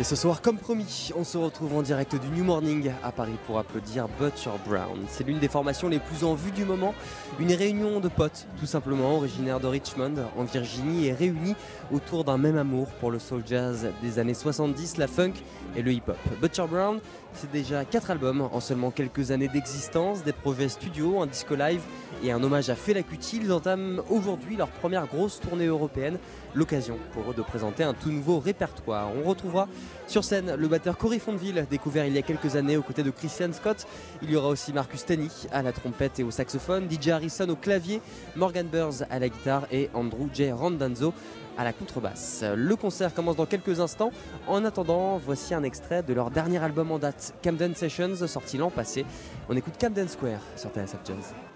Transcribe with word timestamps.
Et 0.00 0.04
ce 0.04 0.14
soir, 0.14 0.40
comme 0.40 0.58
promis, 0.58 1.10
on 1.16 1.24
se 1.24 1.36
retrouve 1.36 1.76
en 1.76 1.82
direct 1.82 2.14
du 2.14 2.28
New 2.28 2.44
Morning 2.44 2.92
à 3.02 3.10
Paris 3.10 3.36
pour 3.48 3.58
applaudir 3.58 4.06
Butcher 4.06 4.52
Brown. 4.64 4.96
C'est 5.08 5.26
l'une 5.26 5.40
des 5.40 5.48
formations 5.48 5.88
les 5.88 5.98
plus 5.98 6.22
en 6.22 6.34
vue 6.34 6.52
du 6.52 6.64
moment. 6.64 6.94
Une 7.40 7.52
réunion 7.52 7.98
de 7.98 8.06
potes, 8.06 8.46
tout 8.60 8.66
simplement, 8.66 9.16
originaire 9.16 9.58
de 9.58 9.66
Richmond, 9.66 10.14
en 10.36 10.44
Virginie, 10.44 11.08
et 11.08 11.12
réunis 11.12 11.56
autour 11.92 12.22
d'un 12.22 12.38
même 12.38 12.56
amour 12.56 12.86
pour 13.00 13.10
le 13.10 13.18
soul 13.18 13.42
jazz 13.44 13.88
des 14.00 14.20
années 14.20 14.34
70, 14.34 14.98
la 14.98 15.08
funk 15.08 15.32
et 15.74 15.82
le 15.82 15.90
hip-hop. 15.90 16.16
Butcher 16.40 16.66
Brown, 16.70 17.00
c'est 17.34 17.50
déjà 17.50 17.84
quatre 17.84 18.12
albums 18.12 18.48
en 18.52 18.60
seulement 18.60 18.92
quelques 18.92 19.32
années 19.32 19.48
d'existence, 19.48 20.22
des 20.22 20.32
projets 20.32 20.68
studio, 20.68 21.20
un 21.20 21.26
disco 21.26 21.56
live 21.56 21.82
et 22.22 22.30
un 22.30 22.40
hommage 22.42 22.70
à 22.70 22.76
Fela 22.76 23.02
Kuti. 23.02 23.40
Ils 23.42 23.52
entament 23.52 24.00
aujourd'hui 24.10 24.54
leur 24.54 24.68
première 24.68 25.08
grosse 25.08 25.40
tournée 25.40 25.66
européenne, 25.66 26.18
l'occasion 26.54 26.98
pour 27.12 27.30
eux 27.30 27.34
de 27.34 27.42
présenter 27.42 27.82
un 27.82 27.94
tout 27.94 28.10
nouveau 28.10 28.38
répertoire. 28.38 29.10
On 29.14 29.28
retrouvera 29.28 29.68
sur 30.06 30.24
scène 30.24 30.54
le 30.54 30.68
batteur 30.68 30.96
Cory 30.96 31.18
Fondeville, 31.18 31.66
découvert 31.70 32.06
il 32.06 32.14
y 32.14 32.18
a 32.18 32.22
quelques 32.22 32.56
années 32.56 32.76
aux 32.76 32.82
côtés 32.82 33.02
de 33.02 33.10
Christian 33.10 33.52
Scott. 33.52 33.86
Il 34.22 34.30
y 34.30 34.36
aura 34.36 34.48
aussi 34.48 34.72
Marcus 34.72 35.04
Tenney 35.04 35.28
à 35.52 35.62
la 35.62 35.72
trompette 35.72 36.18
et 36.18 36.22
au 36.22 36.30
saxophone, 36.30 36.88
DJ 36.90 37.08
Harrison 37.08 37.48
au 37.48 37.56
clavier, 37.56 38.00
Morgan 38.36 38.66
Burrs 38.66 39.04
à 39.10 39.18
la 39.18 39.28
guitare 39.28 39.66
et 39.70 39.90
Andrew 39.94 40.28
J. 40.32 40.52
Randanzo 40.52 41.12
à 41.58 41.64
la 41.64 41.72
contrebasse. 41.72 42.44
Le 42.54 42.76
concert 42.76 43.12
commence 43.12 43.36
dans 43.36 43.46
quelques 43.46 43.80
instants. 43.80 44.12
En 44.46 44.64
attendant, 44.64 45.18
voici 45.18 45.54
un 45.54 45.64
extrait 45.64 46.04
de 46.04 46.14
leur 46.14 46.30
dernier 46.30 46.62
album 46.62 46.92
en 46.92 46.98
date, 46.98 47.34
Camden 47.42 47.74
Sessions, 47.74 48.26
sorti 48.26 48.56
l'an 48.56 48.70
passé. 48.70 49.04
On 49.48 49.56
écoute 49.56 49.74
Camden 49.78 50.08
Square 50.08 50.40
sur 50.56 50.70
TSF 50.70 51.00
Jazz. 51.04 51.47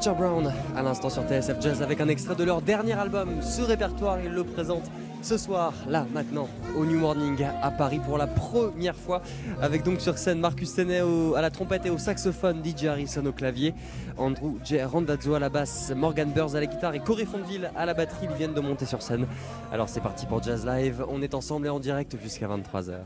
Butcher 0.00 0.16
Brown, 0.16 0.50
à 0.74 0.82
l'instant 0.82 1.10
sur 1.10 1.24
TSF 1.24 1.60
Jazz, 1.60 1.82
avec 1.82 2.00
un 2.00 2.08
extrait 2.08 2.34
de 2.34 2.42
leur 2.42 2.62
dernier 2.62 2.94
album. 2.94 3.42
Ce 3.42 3.60
répertoire, 3.60 4.18
ils 4.18 4.32
le 4.32 4.44
présentent 4.44 4.90
ce 5.20 5.36
soir, 5.36 5.74
là, 5.86 6.06
maintenant, 6.14 6.48
au 6.74 6.86
New 6.86 6.98
Morning 6.98 7.44
à 7.62 7.70
Paris 7.70 8.00
pour 8.02 8.16
la 8.16 8.26
première 8.26 8.96
fois, 8.96 9.20
avec 9.60 9.82
donc 9.82 10.00
sur 10.00 10.16
scène 10.16 10.40
Marcus 10.40 10.74
Tenet 10.74 11.02
à 11.36 11.42
la 11.42 11.50
trompette 11.50 11.84
et 11.84 11.90
au 11.90 11.98
saxophone, 11.98 12.62
DJ 12.64 12.86
Harrison 12.86 13.26
au 13.26 13.32
clavier, 13.32 13.74
Andrew 14.16 14.56
J. 14.64 14.82
Randazzo 14.82 15.34
à 15.34 15.38
la 15.38 15.50
basse, 15.50 15.92
Morgan 15.94 16.32
Burrs 16.32 16.56
à 16.56 16.60
la 16.60 16.66
guitare 16.66 16.94
et 16.94 17.00
Corey 17.00 17.26
Fondeville 17.26 17.70
à 17.76 17.84
la 17.84 17.92
batterie. 17.92 18.26
Ils 18.30 18.36
viennent 18.38 18.54
de 18.54 18.60
monter 18.60 18.86
sur 18.86 19.02
scène. 19.02 19.26
Alors 19.70 19.90
c'est 19.90 20.00
parti 20.00 20.24
pour 20.24 20.42
Jazz 20.42 20.64
Live. 20.64 21.04
On 21.10 21.20
est 21.20 21.34
ensemble 21.34 21.66
et 21.66 21.70
en 21.70 21.78
direct 21.78 22.16
jusqu'à 22.22 22.48
23h. 22.48 23.00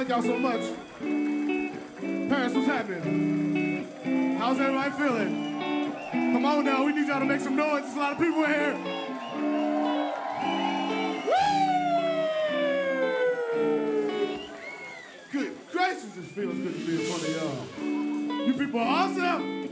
Thank 0.00 0.08
y'all 0.08 0.22
so 0.22 0.38
much. 0.38 0.62
Paris, 2.30 2.54
what's 2.54 2.66
happening? 2.66 3.86
How's 4.38 4.58
everybody 4.58 4.90
feeling? 4.92 5.92
Come 6.32 6.46
on 6.46 6.64
now, 6.64 6.86
we 6.86 6.94
need 6.94 7.06
y'all 7.06 7.20
to 7.20 7.26
make 7.26 7.42
some 7.42 7.54
noise. 7.54 7.82
There's 7.82 7.96
a 7.96 7.98
lot 7.98 8.12
of 8.12 8.18
people 8.18 8.46
here. 8.46 8.74
Woo! 11.26 11.32
Good 15.32 15.52
gracious, 15.70 16.16
it 16.16 16.24
feels 16.24 16.56
good 16.56 16.72
to 16.72 16.86
be 16.86 16.92
in 16.94 17.00
front 17.06 17.22
of 17.22 17.28
y'all. 17.36 18.46
You 18.46 18.54
people 18.54 18.80
are 18.80 19.04
awesome. 19.04 19.68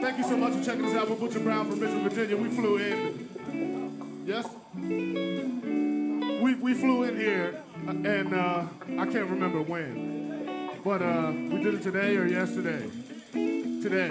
Thank 0.00 0.18
you 0.18 0.24
so 0.24 0.36
much 0.36 0.52
for 0.52 0.62
checking 0.62 0.84
us 0.84 0.94
out. 0.94 1.10
We're 1.10 1.16
Butcher 1.16 1.40
Brown 1.40 1.68
from 1.68 1.80
Richmond, 1.80 2.08
Virginia. 2.08 2.36
We 2.36 2.50
flew 2.50 2.76
in. 2.76 4.24
Yes? 4.26 4.46
But 10.84 11.00
uh, 11.00 11.32
we 11.32 11.62
did 11.62 11.74
it 11.74 11.82
today 11.82 12.14
or 12.14 12.26
yesterday. 12.26 12.90
Today. 13.32 14.10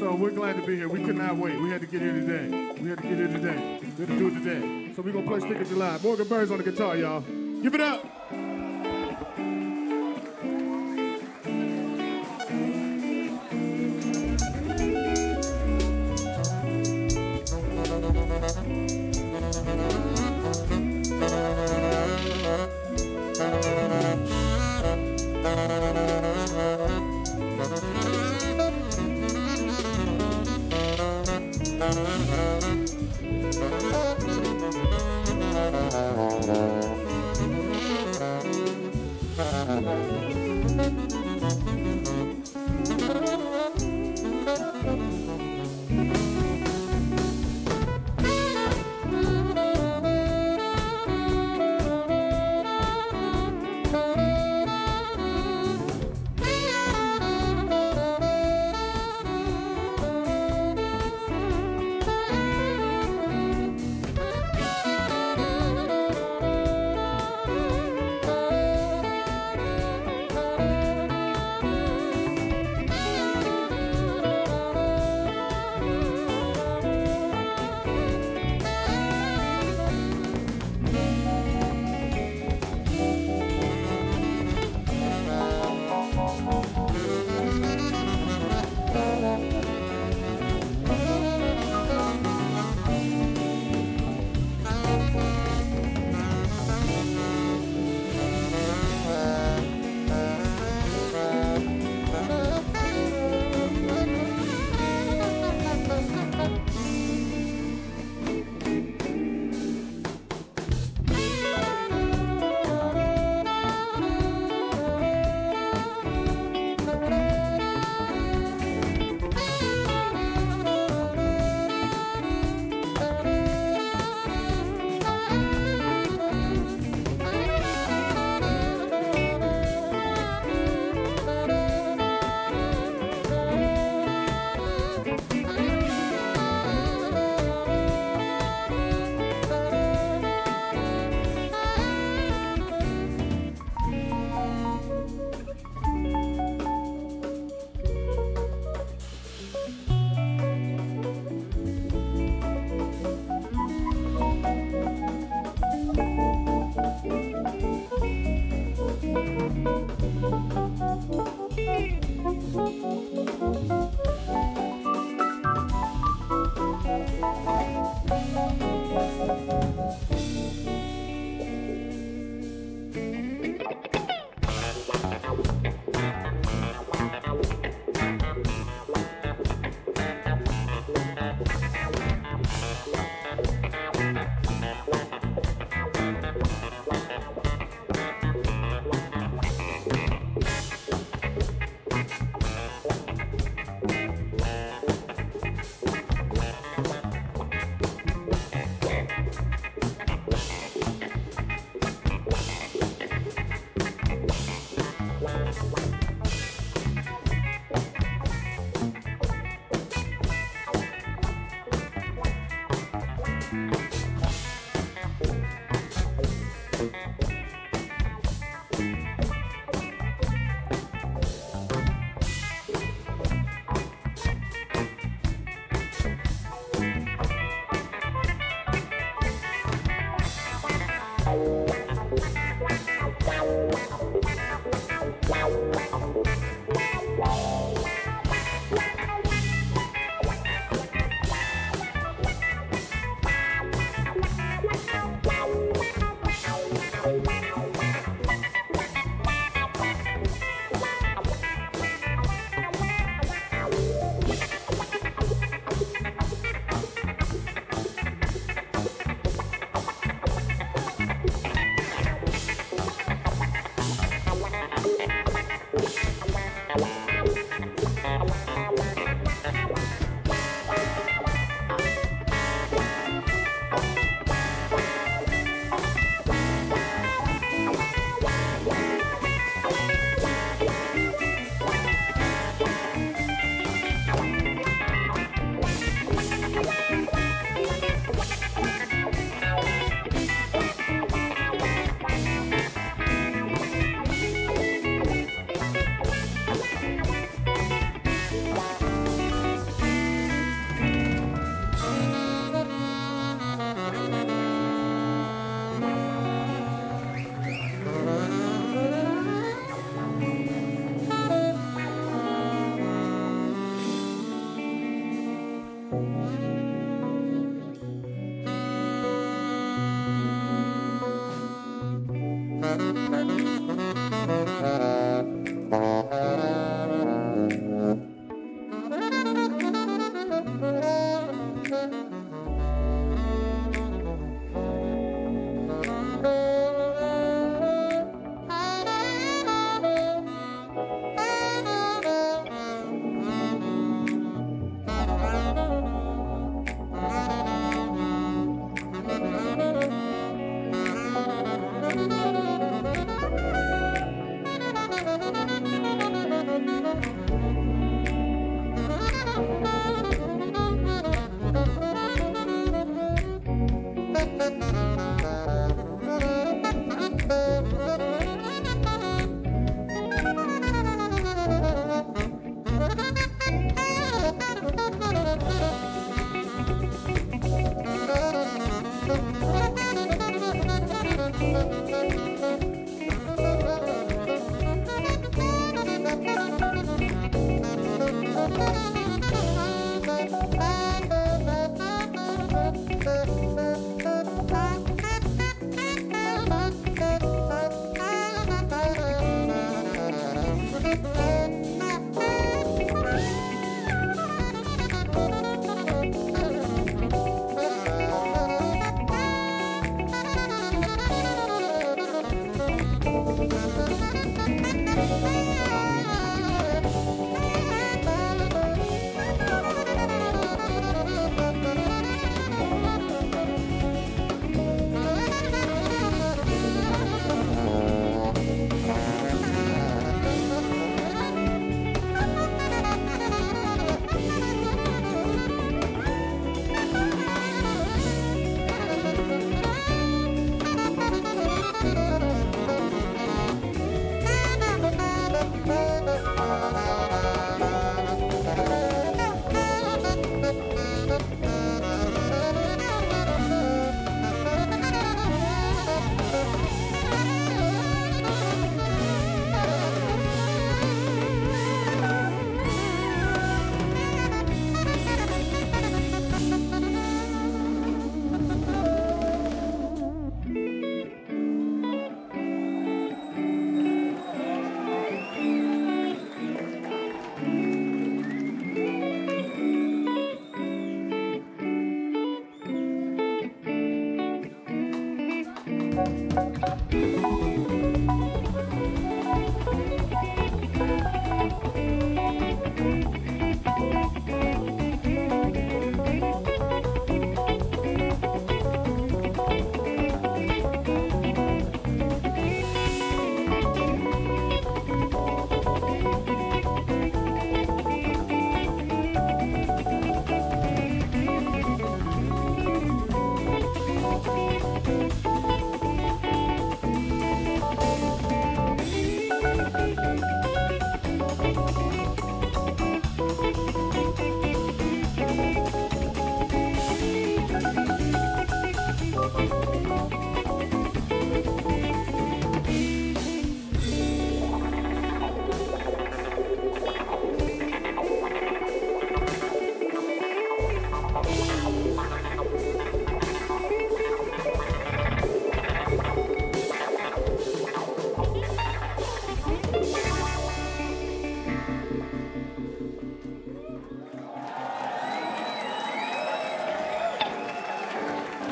So 0.00 0.12
we're 0.16 0.32
glad 0.32 0.56
to 0.56 0.66
be 0.66 0.74
here. 0.74 0.88
We 0.88 1.04
could 1.04 1.14
not 1.14 1.36
wait. 1.36 1.60
We 1.60 1.70
had 1.70 1.80
to 1.80 1.86
get 1.86 2.02
here 2.02 2.12
today. 2.12 2.74
We 2.80 2.88
had 2.88 2.98
to 2.98 3.04
get 3.04 3.16
here 3.16 3.28
today. 3.28 3.78
We 3.80 3.86
had 3.86 3.96
to 4.08 4.18
do 4.18 4.28
it 4.28 4.34
today. 4.34 4.92
So 4.96 5.02
we're 5.02 5.12
gonna 5.12 5.28
play 5.28 5.38
Sticky 5.38 5.64
July. 5.68 6.00
Morgan 6.02 6.26
Burrs 6.26 6.50
on 6.50 6.58
the 6.58 6.64
guitar, 6.64 6.96
y'all. 6.96 7.20
Give 7.20 7.72
it 7.72 7.80
up. 7.80 8.04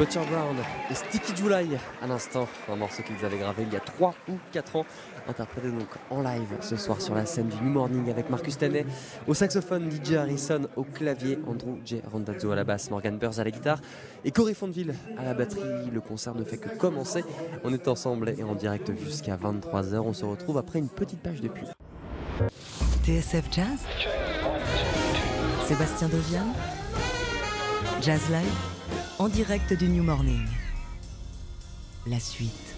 Butcher 0.02 0.26
Brown 0.28 0.56
et 0.90 0.94
Sticky 0.96 1.36
July 1.36 1.78
à 2.02 2.08
l'instant, 2.08 2.48
un 2.68 2.74
morceau 2.74 3.04
qu'ils 3.04 3.24
avaient 3.24 3.38
gravé 3.38 3.62
il 3.62 3.72
y 3.72 3.76
a 3.76 3.80
3 3.80 4.12
ou 4.30 4.32
4 4.50 4.74
ans, 4.74 4.86
interprété 5.28 5.68
donc 5.68 5.86
en 6.10 6.22
live 6.22 6.56
ce 6.60 6.76
soir 6.76 7.00
sur 7.00 7.14
la 7.14 7.24
scène 7.24 7.46
du 7.46 7.56
New 7.62 7.70
Morning 7.70 8.10
avec 8.10 8.28
Marcus 8.28 8.58
Taney 8.58 8.84
au 9.28 9.34
saxophone, 9.34 9.88
DJ 9.88 10.14
Harrison 10.14 10.62
au 10.74 10.82
clavier, 10.82 11.38
Andrew 11.46 11.78
J. 11.84 12.02
Randazzo 12.10 12.50
à 12.50 12.56
la 12.56 12.64
basse, 12.64 12.90
Morgan 12.90 13.16
Burrs 13.16 13.38
à 13.38 13.44
la 13.44 13.52
guitare 13.52 13.78
et 14.24 14.32
Corey 14.32 14.54
Fondeville 14.54 14.92
à 15.16 15.22
la 15.22 15.34
batterie. 15.34 15.88
Le 15.92 16.00
concert 16.00 16.34
ne 16.34 16.42
fait 16.42 16.58
que 16.58 16.76
commencer. 16.76 17.22
On 17.62 17.72
est 17.72 17.86
ensemble 17.86 18.34
et 18.36 18.42
en 18.42 18.56
direct 18.56 18.90
jusqu'à 18.98 19.36
23h. 19.36 19.98
On 19.98 20.14
se 20.14 20.24
retrouve 20.24 20.58
après 20.58 20.80
une 20.80 20.88
petite 20.88 21.20
page 21.20 21.40
de 21.40 21.46
pub. 21.46 21.68
TSF 23.04 23.44
Jazz? 23.52 23.78
Sébastien 25.64 26.08
Dovian 26.08 26.46
Jazz 28.00 28.22
Live? 28.32 28.71
En 29.18 29.28
direct 29.28 29.72
du 29.72 29.88
New 29.88 30.02
Morning. 30.02 30.46
La 32.06 32.18
suite. 32.18 32.71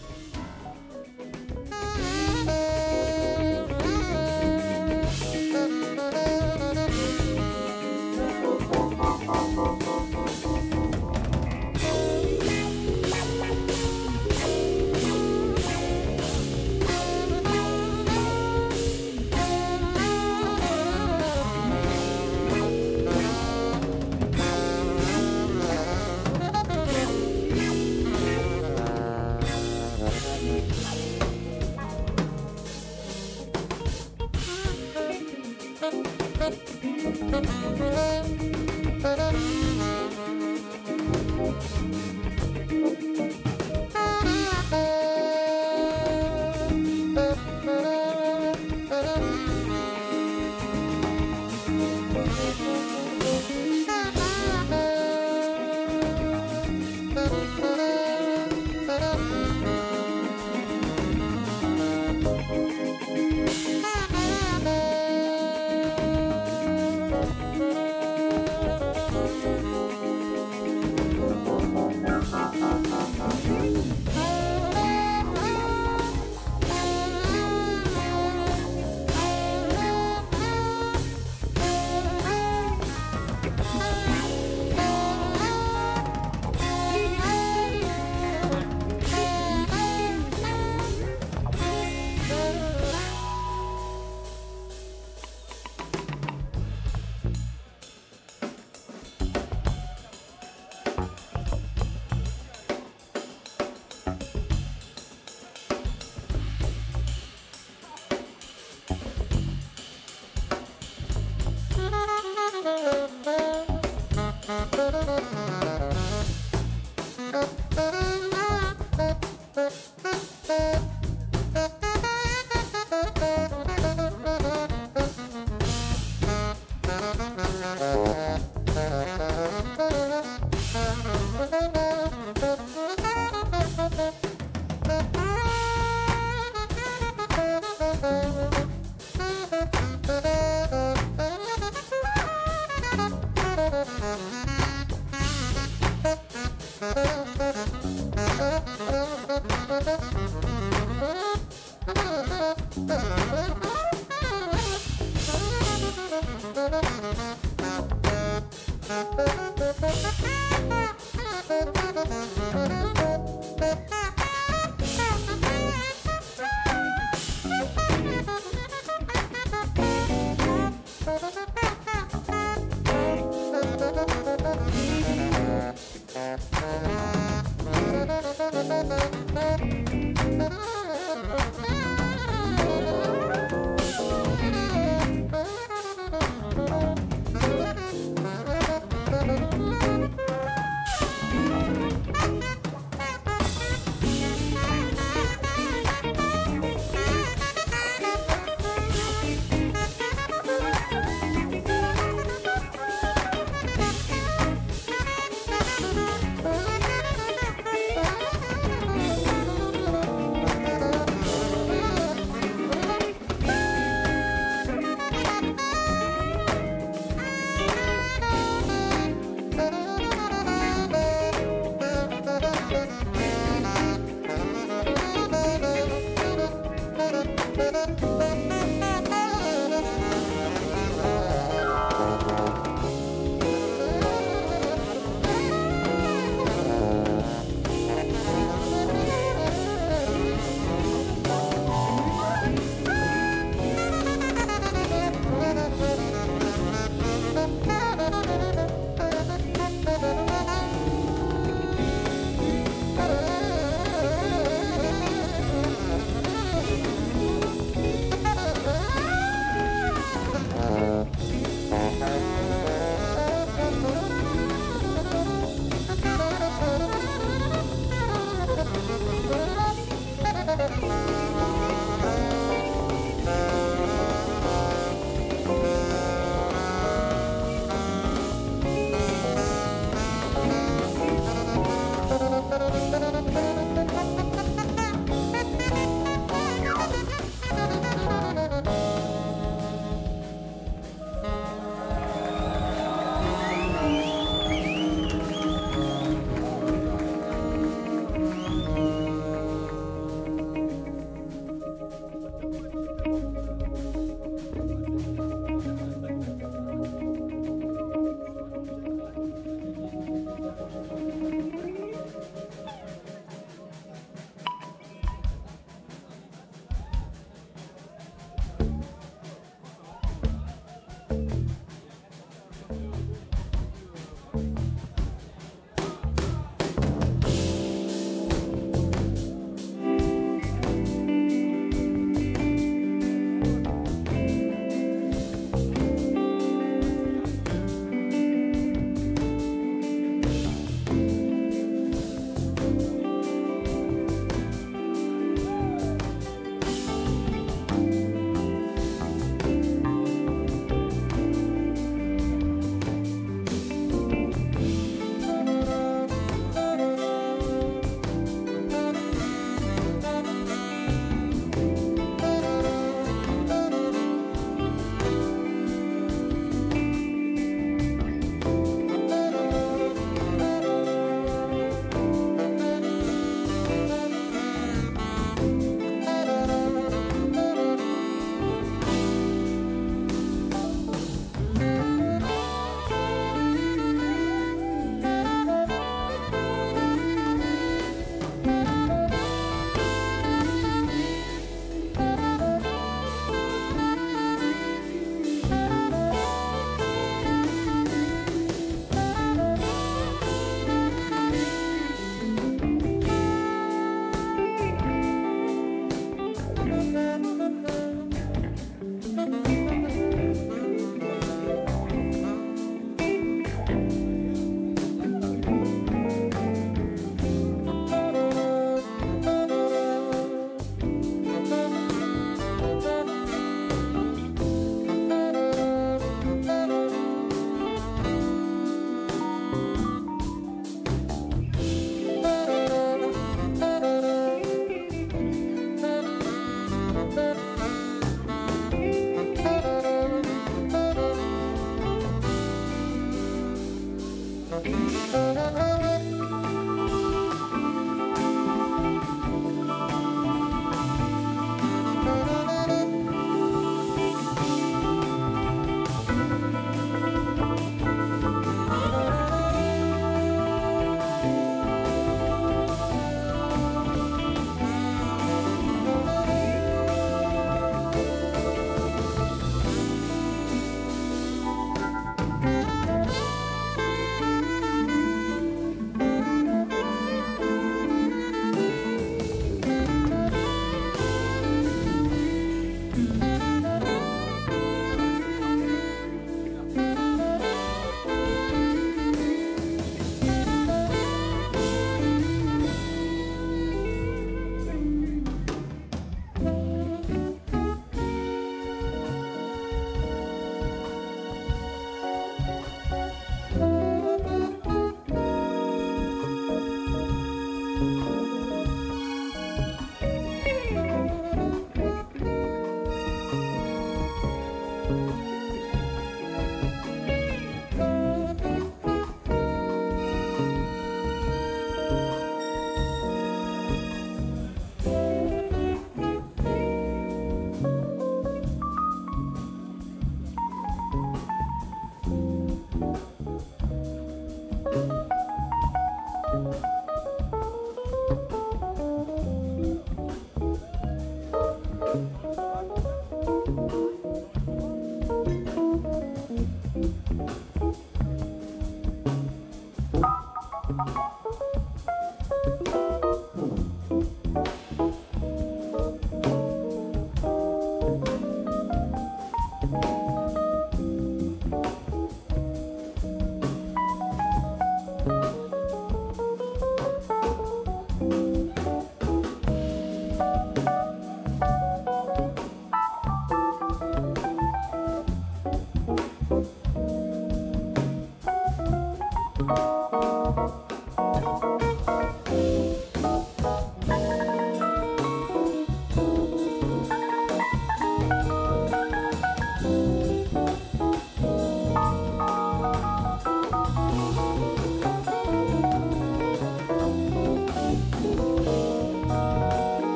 Música 445.14 445.73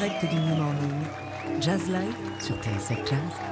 direct 0.00 0.22
du 0.22 0.36
New 0.36 0.56
Morning. 0.56 1.04
Jazz 1.60 1.86
Live 1.88 2.16
sur 2.38 2.56
TSF 2.56 3.04
Jazz. 3.04 3.50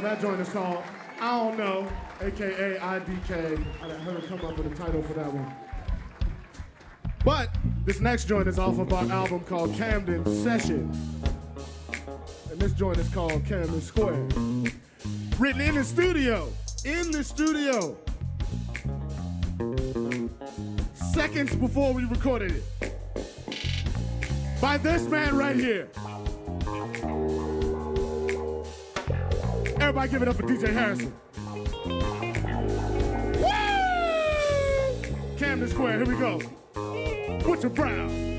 So 0.00 0.06
that 0.06 0.20
joint 0.22 0.40
is 0.40 0.48
called 0.48 0.82
I 1.20 1.36
Don't 1.36 1.58
Know, 1.58 1.86
aka 2.22 2.78
IDK. 2.78 3.64
I 3.82 3.88
heard 3.98 4.26
come 4.28 4.40
up 4.46 4.56
with 4.56 4.72
a 4.72 4.74
title 4.74 5.02
for 5.02 5.12
that 5.12 5.30
one. 5.30 5.54
But 7.22 7.54
this 7.84 8.00
next 8.00 8.24
joint 8.24 8.48
is 8.48 8.58
off 8.58 8.78
of 8.78 8.90
our 8.94 9.04
album 9.12 9.40
called 9.40 9.74
Camden 9.74 10.24
Session. 10.42 10.90
And 12.50 12.58
this 12.58 12.72
joint 12.72 12.96
is 12.96 13.10
called 13.10 13.44
Camden 13.44 13.82
Square. 13.82 14.26
Written 15.38 15.60
in 15.60 15.74
the 15.74 15.84
studio. 15.84 16.50
In 16.86 17.10
the 17.10 17.22
studio. 17.22 17.94
Seconds 21.12 21.54
before 21.56 21.92
we 21.92 22.06
recorded 22.06 22.52
it. 22.52 22.64
By 24.62 24.78
this 24.78 25.02
man 25.10 25.36
right 25.36 25.56
here. 25.56 25.90
Everybody 29.90 30.12
give 30.12 30.22
it 30.22 30.28
up 30.28 30.36
for 30.36 30.44
DJ 30.44 30.72
Harrison. 30.72 31.12
Woo! 33.40 35.36
Camden 35.36 35.68
Square, 35.68 36.04
here 36.04 36.06
we 36.06 36.16
go. 36.16 36.40
Butcher 37.42 37.70
Brown. 37.70 38.29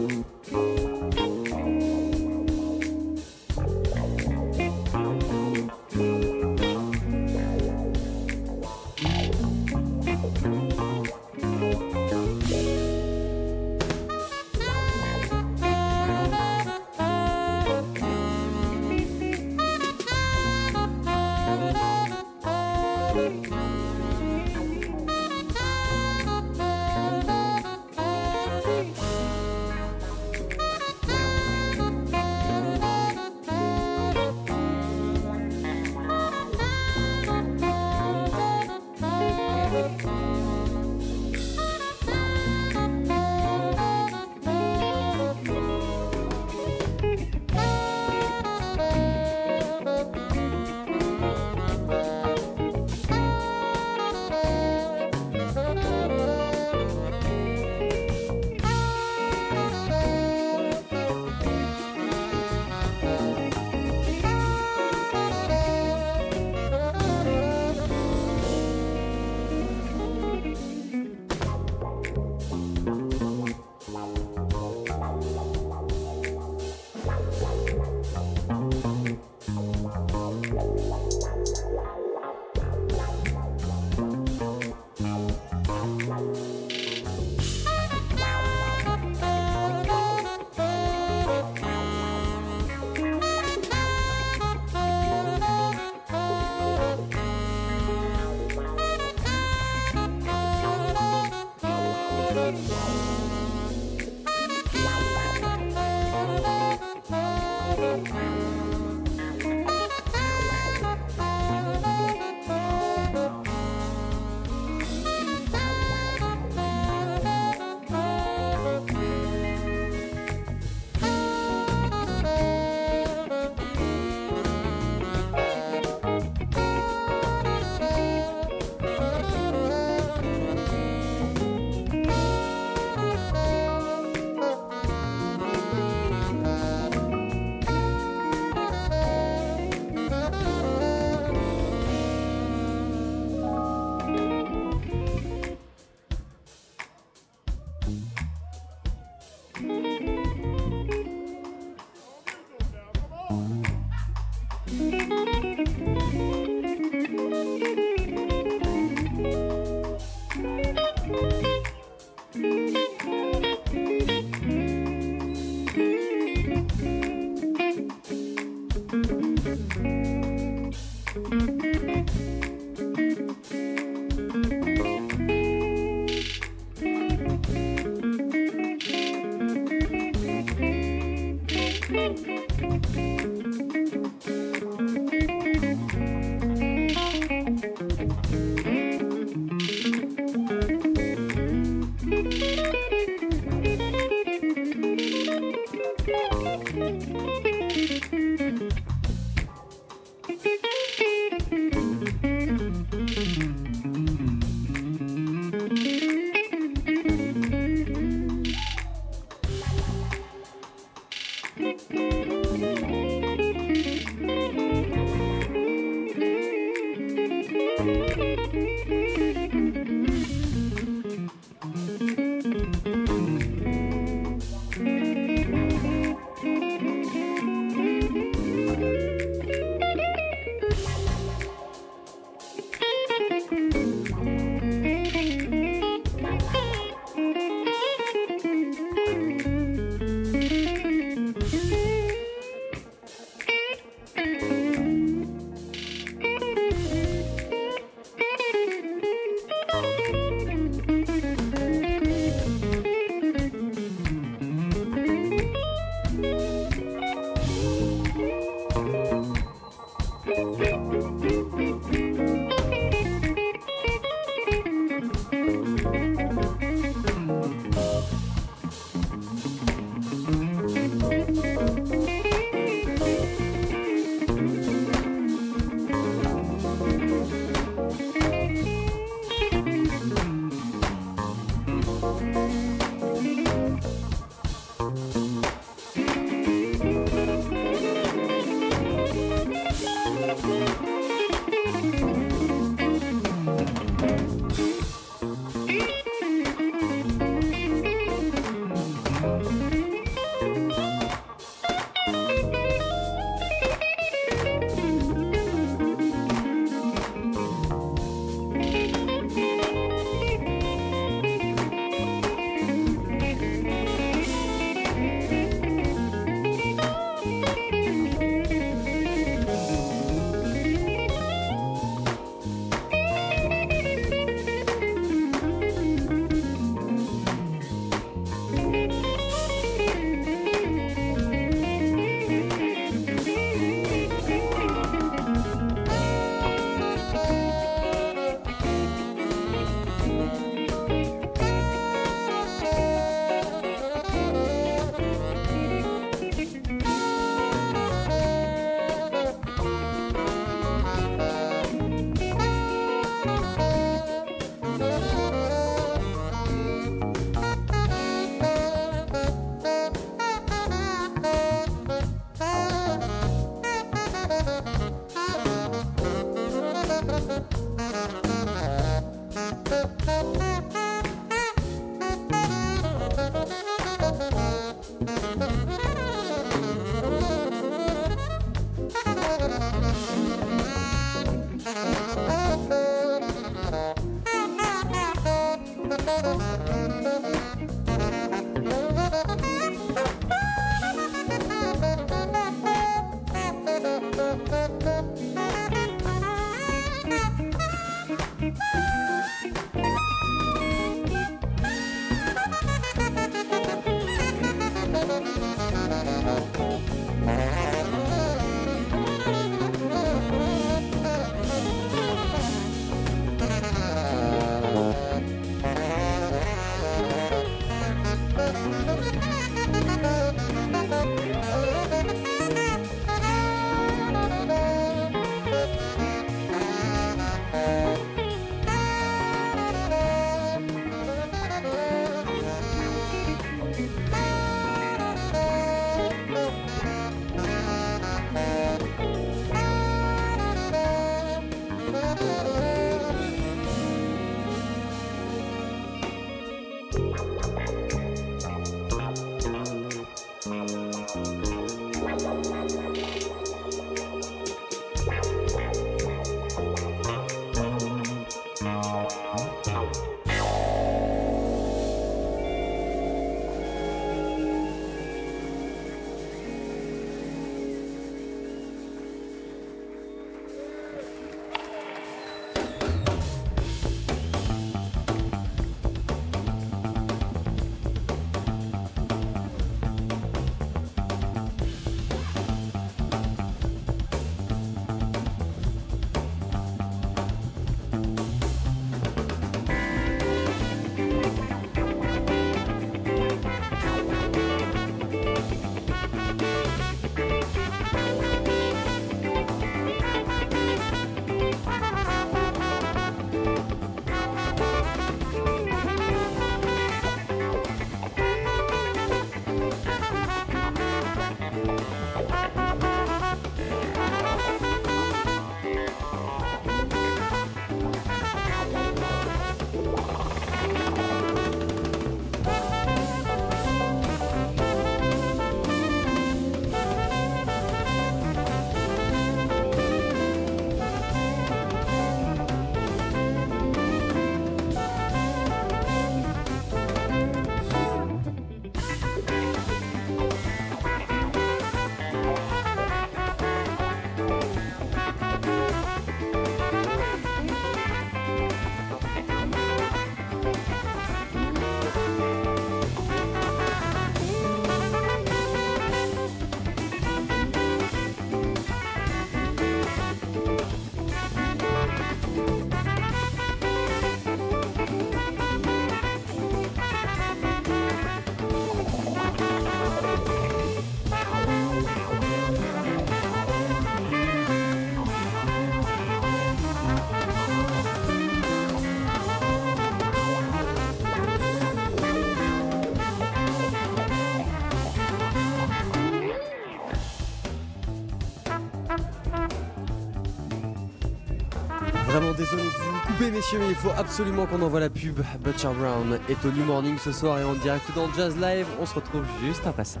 Couper 593.24 593.36
messieurs 593.36 593.58
mais 593.60 593.68
il 593.70 593.74
faut 593.74 593.92
absolument 593.96 594.46
qu'on 594.46 594.60
envoie 594.62 594.80
la 594.80 594.90
pub. 594.90 595.20
Butcher 595.40 595.68
Brown 595.78 596.18
est 596.28 596.44
au 596.44 596.50
New 596.50 596.64
Morning 596.64 596.96
ce 596.98 597.12
soir 597.12 597.38
et 597.38 597.44
en 597.44 597.54
direct 597.54 597.84
dans 597.94 598.12
Jazz 598.12 598.36
Live. 598.36 598.66
On 598.80 598.86
se 598.86 598.94
retrouve 598.94 599.24
juste 599.44 599.66
après 599.66 599.84
ça. 599.84 600.00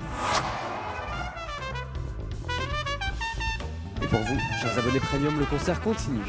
Et 4.02 4.06
pour 4.06 4.20
vous, 4.20 4.38
chers 4.60 4.78
abonnés 4.78 5.00
premium, 5.00 5.38
le 5.38 5.46
concert 5.46 5.80
continue. 5.80 6.20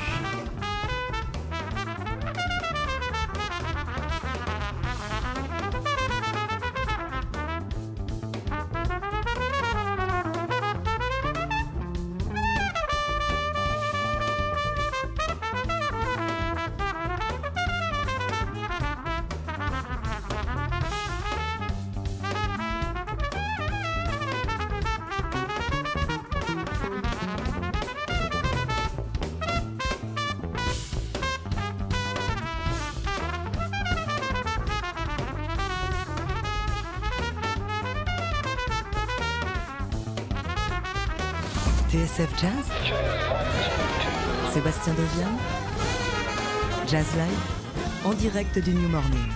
En 48.04 48.14
direct 48.14 48.60
du 48.60 48.74
New 48.74 48.90
Morning. 48.90 49.32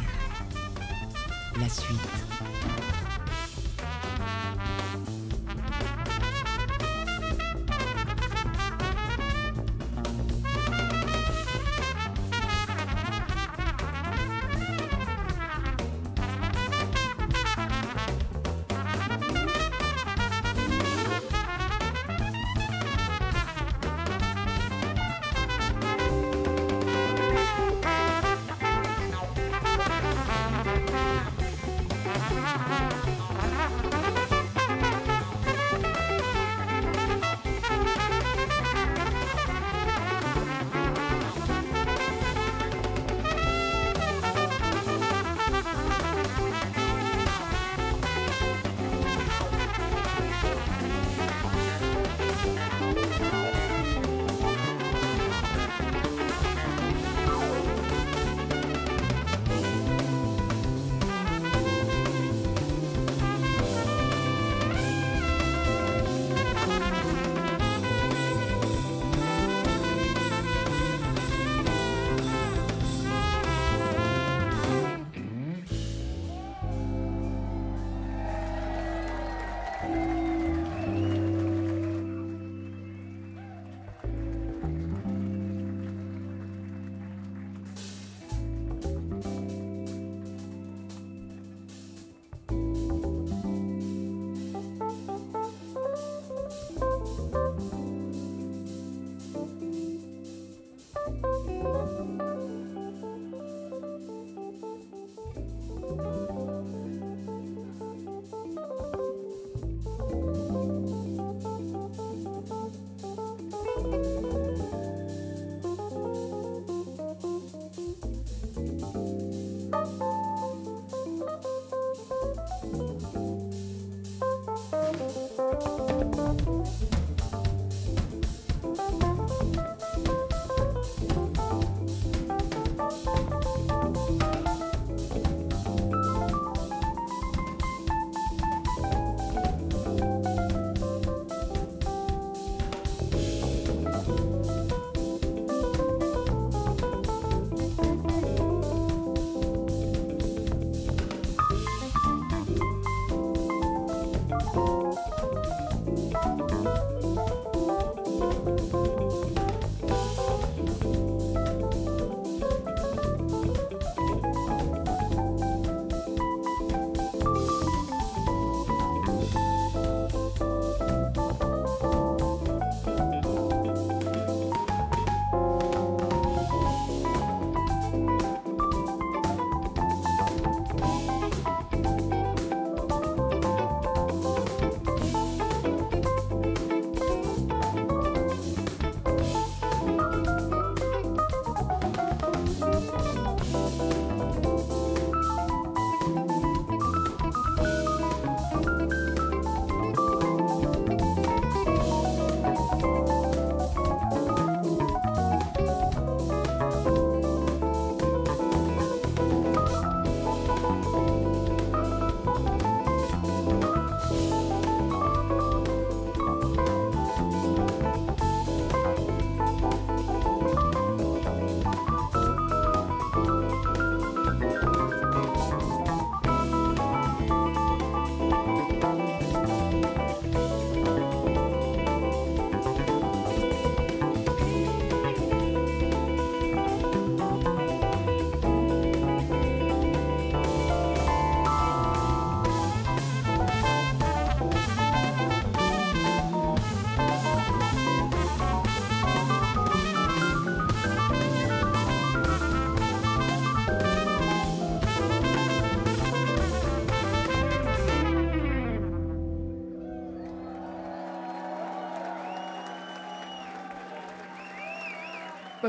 La 1.59 1.69
suite. 1.69 2.08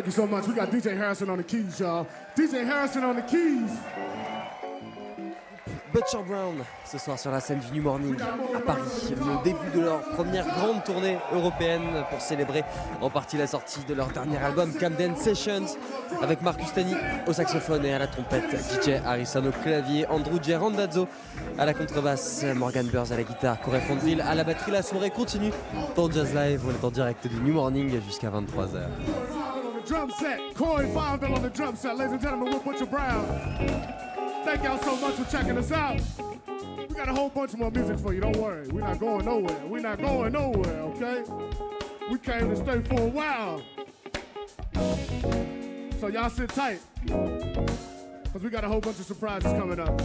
Thank 0.01 0.07
you 0.07 0.13
so 0.13 0.27
much. 0.27 0.49
We 0.49 0.55
got 0.55 0.71
DJ 0.71 0.97
Harrison 0.97 1.29
on 1.29 1.37
the 1.37 1.45
keys, 1.45 1.79
y'all. 1.79 2.07
DJ 2.35 2.65
Harrison 2.65 3.05
on 3.05 3.17
the 3.17 3.23
keys. 3.23 3.71
Butcher 5.93 6.23
Brown, 6.27 6.65
ce 6.87 6.97
soir 6.97 7.19
sur 7.19 7.31
la 7.31 7.41
scène 7.41 7.59
du 7.59 7.79
New 7.79 7.83
Morning 7.83 8.17
à 8.57 8.61
Paris. 8.61 8.81
Le 9.11 9.45
début 9.45 9.71
de 9.75 9.81
leur 9.81 10.01
première 10.01 10.47
grande 10.47 10.83
tournée 10.85 11.19
européenne 11.35 12.05
pour 12.09 12.19
célébrer 12.23 12.65
en 13.03 13.11
partie 13.11 13.37
la 13.37 13.47
sortie 13.47 13.85
de 13.87 13.93
leur 13.93 14.07
dernier 14.09 14.39
album 14.39 14.73
Camden 14.73 15.15
Sessions 15.17 15.67
avec 16.23 16.41
Marcus 16.41 16.73
Tani 16.73 16.95
au 17.27 17.35
saxophone 17.35 17.85
et 17.85 17.93
à 17.93 17.99
la 17.99 18.07
trompette, 18.07 18.45
DJ 18.51 19.03
Harrison 19.05 19.45
au 19.45 19.63
clavier, 19.63 20.07
Andrew 20.07 20.39
J. 20.41 20.55
Randazzo 20.55 21.09
à 21.59 21.67
la 21.67 21.75
contrebasse, 21.75 22.47
Morgan 22.55 22.87
Burrs 22.87 23.13
à 23.13 23.17
la 23.17 23.25
guitare, 23.25 23.61
Corey 23.61 23.81
Fondeville 23.81 24.23
à 24.23 24.35
la 24.35 24.45
batterie. 24.45 24.73
La 24.73 24.83
soirée 24.83 25.11
continue 25.11 25.51
dans 25.95 26.11
Jazz 26.11 26.33
Live. 26.35 26.63
On 26.67 26.71
est 26.71 26.85
en 26.87 26.91
direct 26.91 27.27
du 27.27 27.37
New 27.43 27.53
Morning 27.53 28.01
jusqu'à 28.07 28.31
23h. 28.31 28.87
Drum 29.91 30.13
set. 30.13 30.55
Corey 30.55 30.87
Fonville 30.87 31.35
on 31.35 31.43
the 31.43 31.51
drum 31.51 31.75
set. 31.75 31.97
Ladies 31.97 32.13
and 32.13 32.23
gentlemen, 32.23 32.53
we're 32.53 32.61
Butcher 32.61 32.87
Brown. 32.87 33.27
Thank 34.45 34.63
y'all 34.63 34.79
so 34.79 34.95
much 34.95 35.17
for 35.17 35.29
checking 35.29 35.59
us 35.59 35.73
out. 35.73 36.01
We 36.89 36.95
got 36.95 37.09
a 37.09 37.13
whole 37.13 37.29
bunch 37.29 37.55
more 37.55 37.73
music 37.73 37.99
for 37.99 38.15
you. 38.15 38.21
Don't 38.21 38.37
worry. 38.37 38.69
We're 38.69 38.83
not 38.83 39.01
going 39.01 39.25
nowhere. 39.25 39.67
We're 39.67 39.81
not 39.81 40.01
going 40.01 40.33
nowhere, 40.33 40.81
okay? 40.93 41.25
We 42.09 42.21
came 42.21 42.51
to 42.51 42.57
stay 42.57 42.81
for 42.83 43.01
a 43.01 43.09
while. 43.09 43.65
So 45.99 46.07
y'all 46.07 46.31
sit 46.31 46.51
tight. 46.51 46.79
Because 47.03 48.45
we 48.45 48.49
got 48.49 48.63
a 48.63 48.69
whole 48.69 48.81
bunch 48.81 49.01
of 49.01 49.07
surprises 49.07 49.53
coming 49.55 49.81
up. 49.81 50.01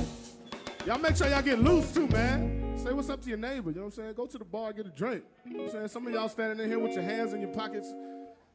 Y'all 0.88 0.98
make 0.98 1.16
sure 1.16 1.28
y'all 1.28 1.44
get 1.44 1.60
loose 1.60 1.94
too, 1.94 2.08
man. 2.08 2.76
Say 2.84 2.92
what's 2.92 3.12
up 3.12 3.22
to 3.22 3.30
your 3.30 3.38
neighbor, 3.38 3.70
you 3.70 3.76
know 3.76 3.84
what 3.84 3.88
I'm 3.90 4.04
saying? 4.04 4.14
Go 4.16 4.26
to 4.26 4.38
the 4.40 4.46
bar, 4.46 4.74
get 4.74 4.88
a 4.88 4.90
drink. 4.90 5.24
You 5.46 5.52
know 5.52 5.58
what 5.60 5.66
I'm 5.68 5.74
saying? 5.74 5.88
Some 5.90 6.08
of 6.08 6.14
y'all 6.14 6.28
standing 6.28 6.60
in 6.60 6.72
here 6.72 6.80
with 6.80 6.94
your 6.94 7.04
hands 7.04 7.34
in 7.34 7.40
your 7.42 7.52
pockets, 7.52 7.94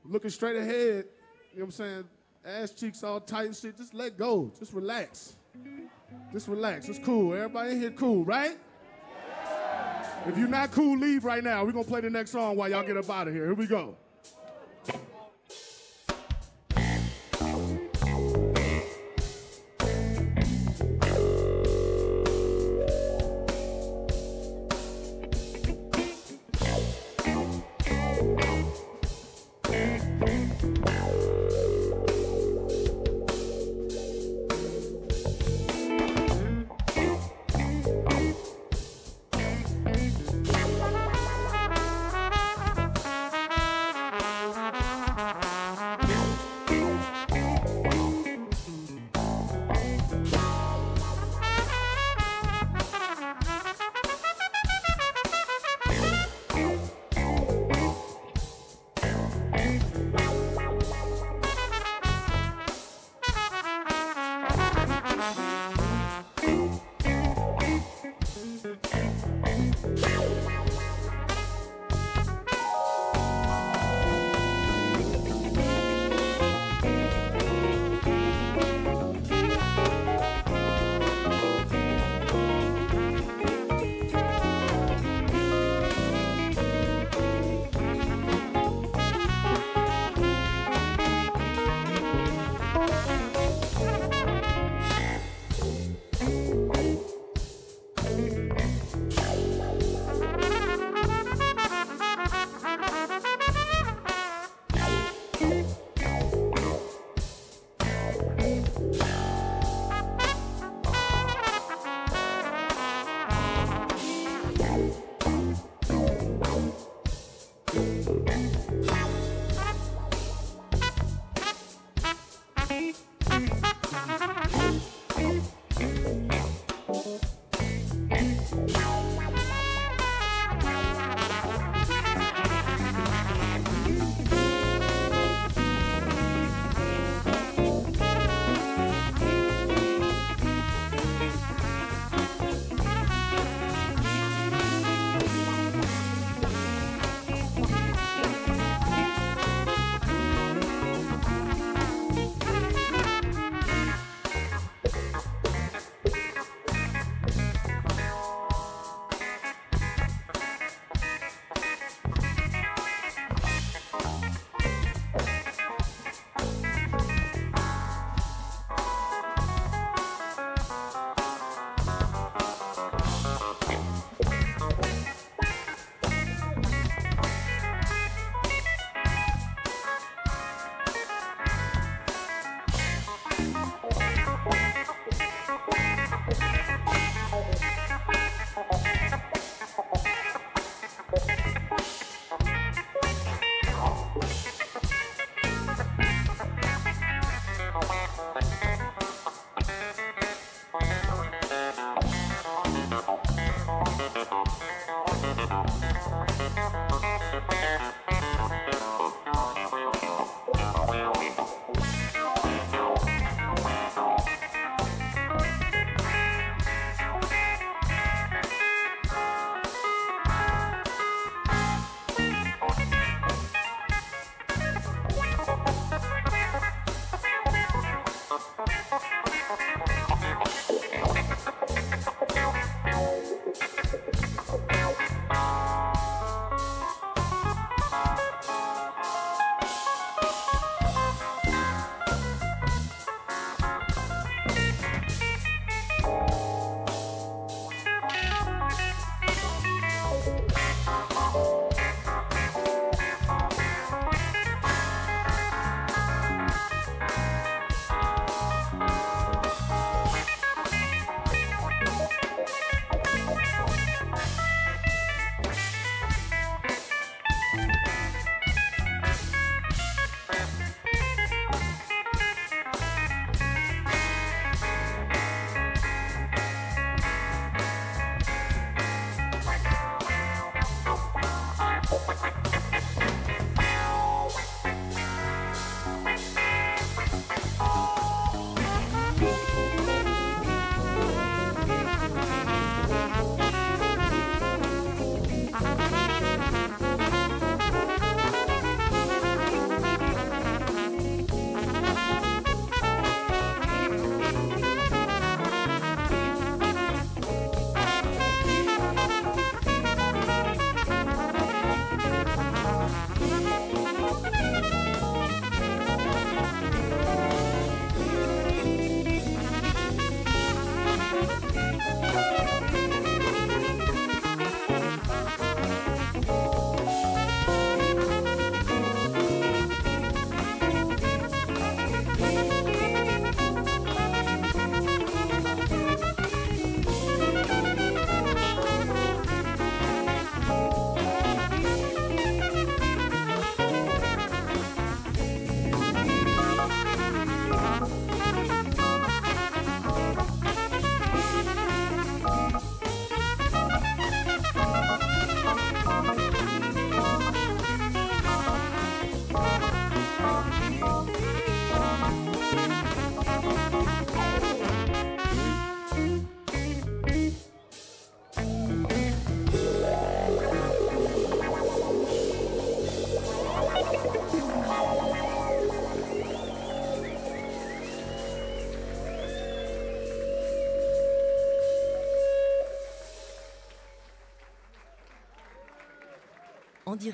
looking 0.05 0.31
straight 0.31 0.57
ahead. 0.57 1.05
You 1.53 1.61
know 1.61 1.64
what 1.64 1.66
I'm 1.66 1.70
saying? 1.72 2.05
Ass 2.44 2.70
cheeks 2.70 3.03
all 3.03 3.20
tight 3.20 3.46
and 3.46 3.57
shit. 3.57 3.76
Just 3.76 3.92
let 3.92 4.16
go. 4.16 4.53
Just 4.59 4.72
relax. 4.72 5.34
Just 6.32 6.48
relax. 6.48 6.88
It's 6.88 6.98
cool. 7.01 7.34
Everybody 7.34 7.72
in 7.72 7.80
here 7.80 7.90
cool, 7.90 8.24
right? 8.24 8.57
If 10.26 10.36
you're 10.36 10.48
not 10.48 10.70
cool, 10.70 10.98
leave 10.98 11.24
right 11.24 11.42
now. 11.42 11.64
We're 11.64 11.72
gonna 11.72 11.84
play 11.84 12.03
the 12.03 12.11
next 12.11 12.30
song 12.30 12.57
while 12.57 12.70
y'all 12.70 12.86
get 12.86 12.96
up 12.96 13.09
out 13.11 13.26
of 13.28 13.34
here. 13.34 13.46
Here 13.46 13.55
we 13.55 13.66
go. 13.66 13.96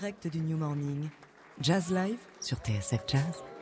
Direct 0.06 0.28
du 0.28 0.38
New 0.38 0.56
Morning. 0.56 1.08
Jazz 1.60 1.90
Live 1.90 2.20
sur 2.40 2.58
TSF 2.58 3.00
Jazz. 3.08 3.55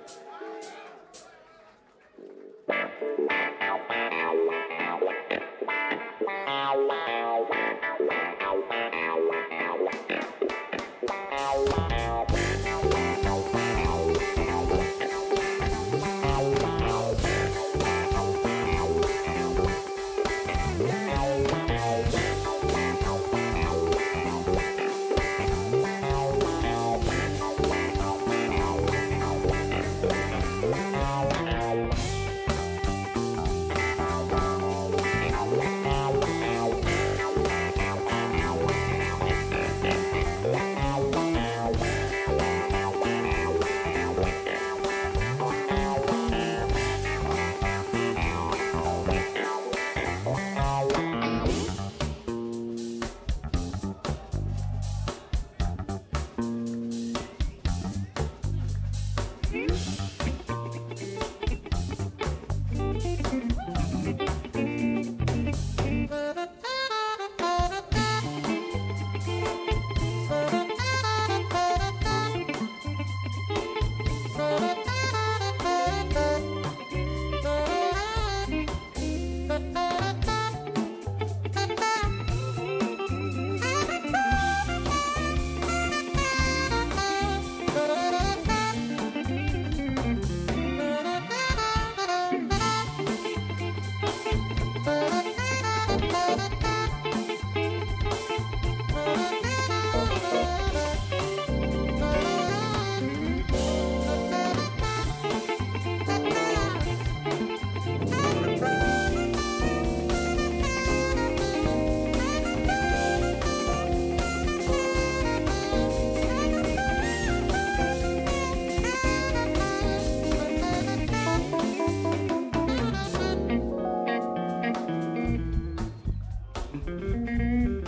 Thank 127.14 127.84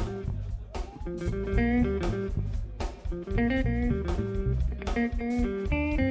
you. 6.01 6.05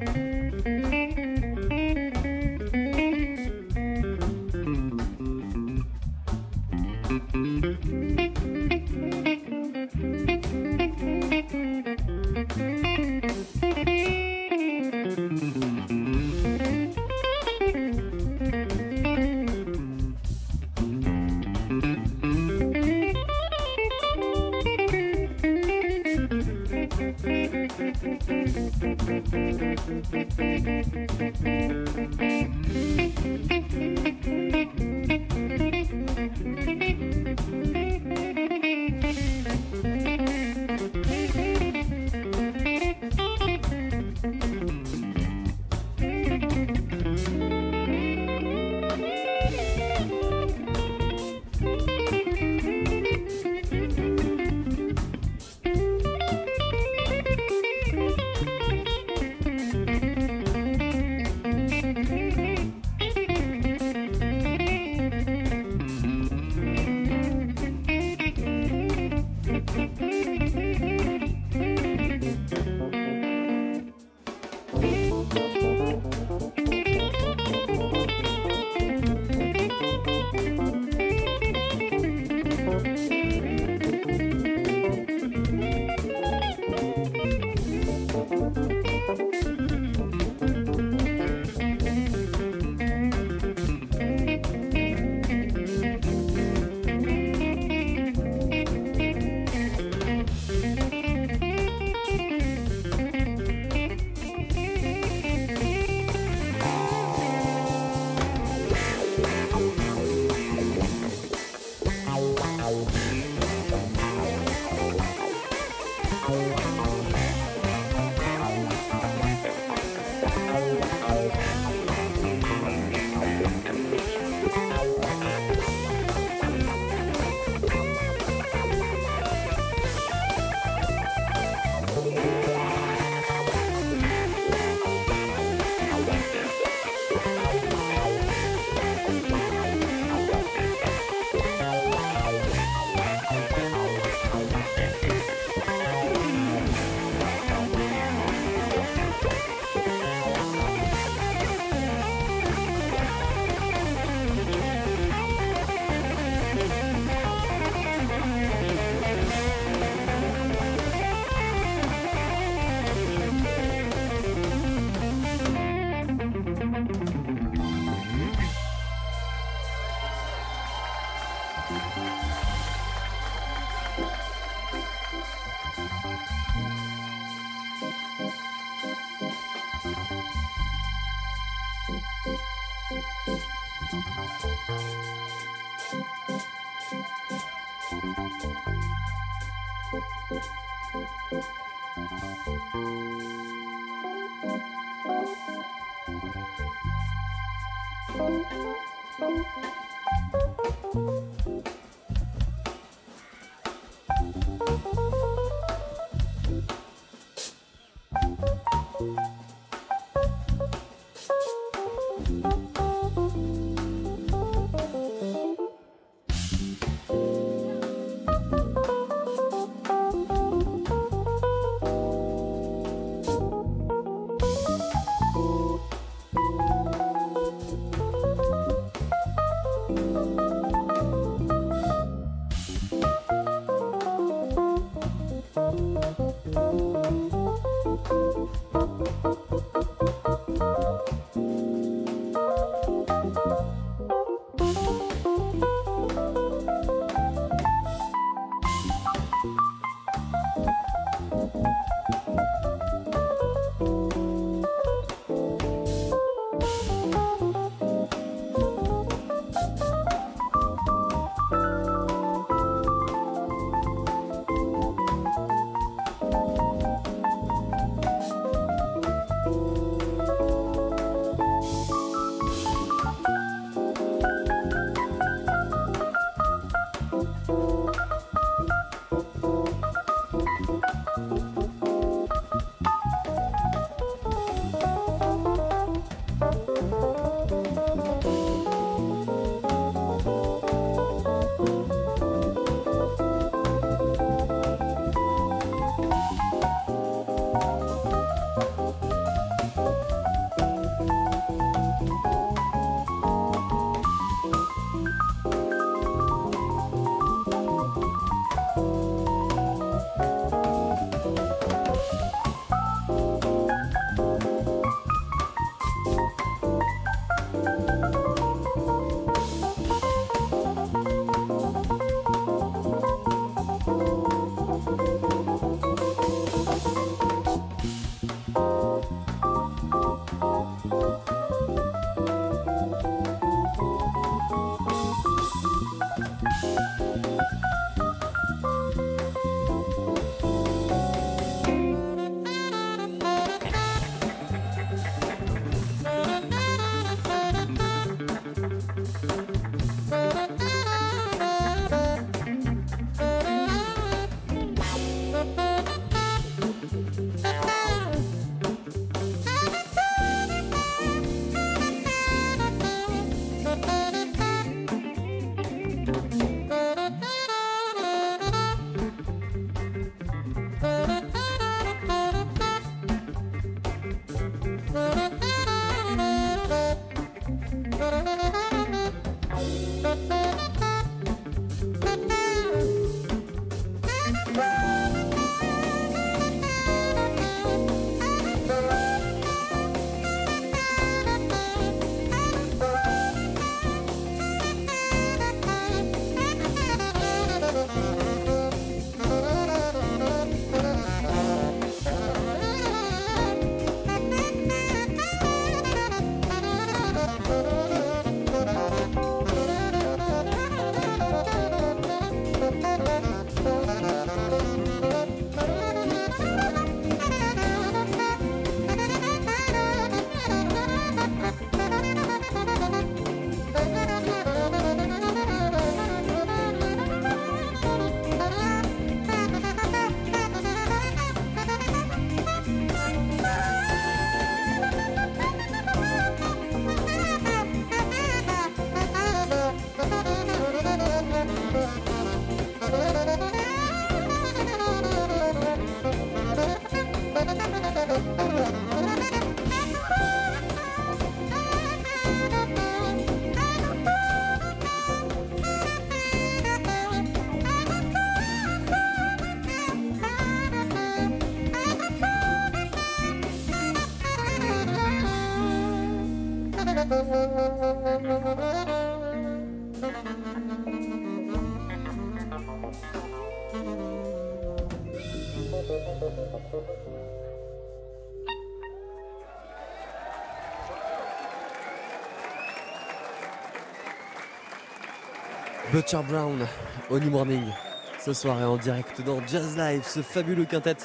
Butcher 485.96 486.24
Brown, 486.24 486.68
Honey 487.08 487.30
Morning 487.30 487.85
ce 488.26 488.34
soir 488.34 488.60
et 488.60 488.64
en 488.64 488.78
direct 488.78 489.22
dans 489.22 489.40
Jazz 489.46 489.78
Live, 489.78 490.02
ce 490.04 490.24
fabuleux 490.24 490.66
quintet 490.66 490.96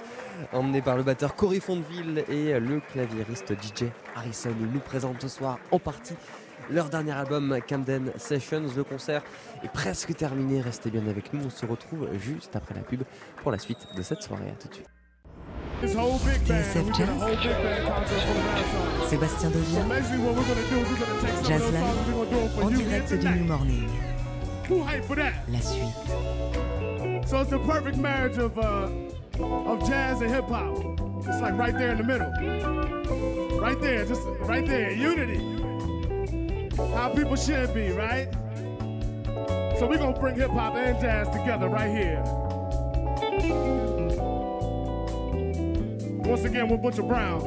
emmené 0.54 0.80
par 0.80 0.96
le 0.96 1.02
batteur 1.02 1.36
Cory 1.36 1.60
Fondeville 1.60 2.24
et 2.30 2.58
le 2.58 2.80
claviériste 2.80 3.52
DJ 3.52 3.88
Harrison. 4.16 4.54
Nous 4.58 4.80
présente 4.80 5.20
ce 5.20 5.28
soir 5.28 5.58
en 5.70 5.78
partie 5.78 6.14
leur 6.70 6.88
dernier 6.88 7.12
album 7.12 7.58
Camden 7.68 8.10
Sessions. 8.16 8.64
Le 8.74 8.84
concert 8.84 9.22
est 9.62 9.68
presque 9.68 10.16
terminé, 10.16 10.62
restez 10.62 10.90
bien 10.90 11.06
avec 11.08 11.34
nous, 11.34 11.44
on 11.44 11.50
se 11.50 11.66
retrouve 11.66 12.08
juste 12.18 12.56
après 12.56 12.74
la 12.74 12.80
pub 12.80 13.02
pour 13.42 13.52
la 13.52 13.58
suite 13.58 13.86
de 13.94 14.00
cette 14.00 14.22
soirée, 14.22 14.48
à 14.48 14.54
tout 14.54 14.68
de 14.68 14.74
suite. 14.74 14.88
Sébastien 19.08 19.50
Devia, 19.50 19.82
Jazz 21.46 21.62
Live, 21.70 22.62
en 22.62 22.70
direct 22.70 23.12
du 23.12 23.28
New 23.28 23.44
Morning. 23.44 23.88
La 25.52 25.60
suite. 25.60 26.69
So 27.30 27.40
it's 27.42 27.50
the 27.50 27.60
perfect 27.60 27.96
marriage 27.96 28.38
of 28.38 28.58
uh, 28.58 28.90
of 29.38 29.88
jazz 29.88 30.20
and 30.20 30.28
hip 30.28 30.48
hop. 30.48 30.76
It's 31.28 31.40
like 31.40 31.56
right 31.56 31.72
there 31.72 31.92
in 31.92 31.98
the 31.98 32.02
middle. 32.02 33.60
Right 33.60 33.80
there, 33.80 34.04
just 34.04 34.22
right 34.40 34.66
there, 34.66 34.90
unity. 34.90 35.38
How 36.92 37.14
people 37.14 37.36
should 37.36 37.72
be, 37.72 37.90
right? 37.90 38.26
So 39.78 39.86
we're 39.88 39.98
gonna 39.98 40.18
bring 40.18 40.34
hip 40.34 40.50
hop 40.50 40.74
and 40.74 41.00
jazz 41.00 41.28
together 41.28 41.68
right 41.68 41.96
here. 41.96 42.20
Once 46.24 46.42
again 46.42 46.68
with 46.68 46.82
Butcher 46.82 47.04
Brown. 47.04 47.42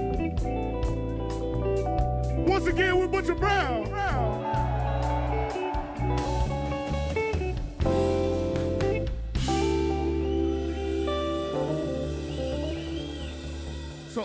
Once 2.46 2.68
again 2.68 3.02
with 3.02 3.12
Butcher 3.12 3.36
Brown. 3.36 3.90
Brown. 3.90 4.43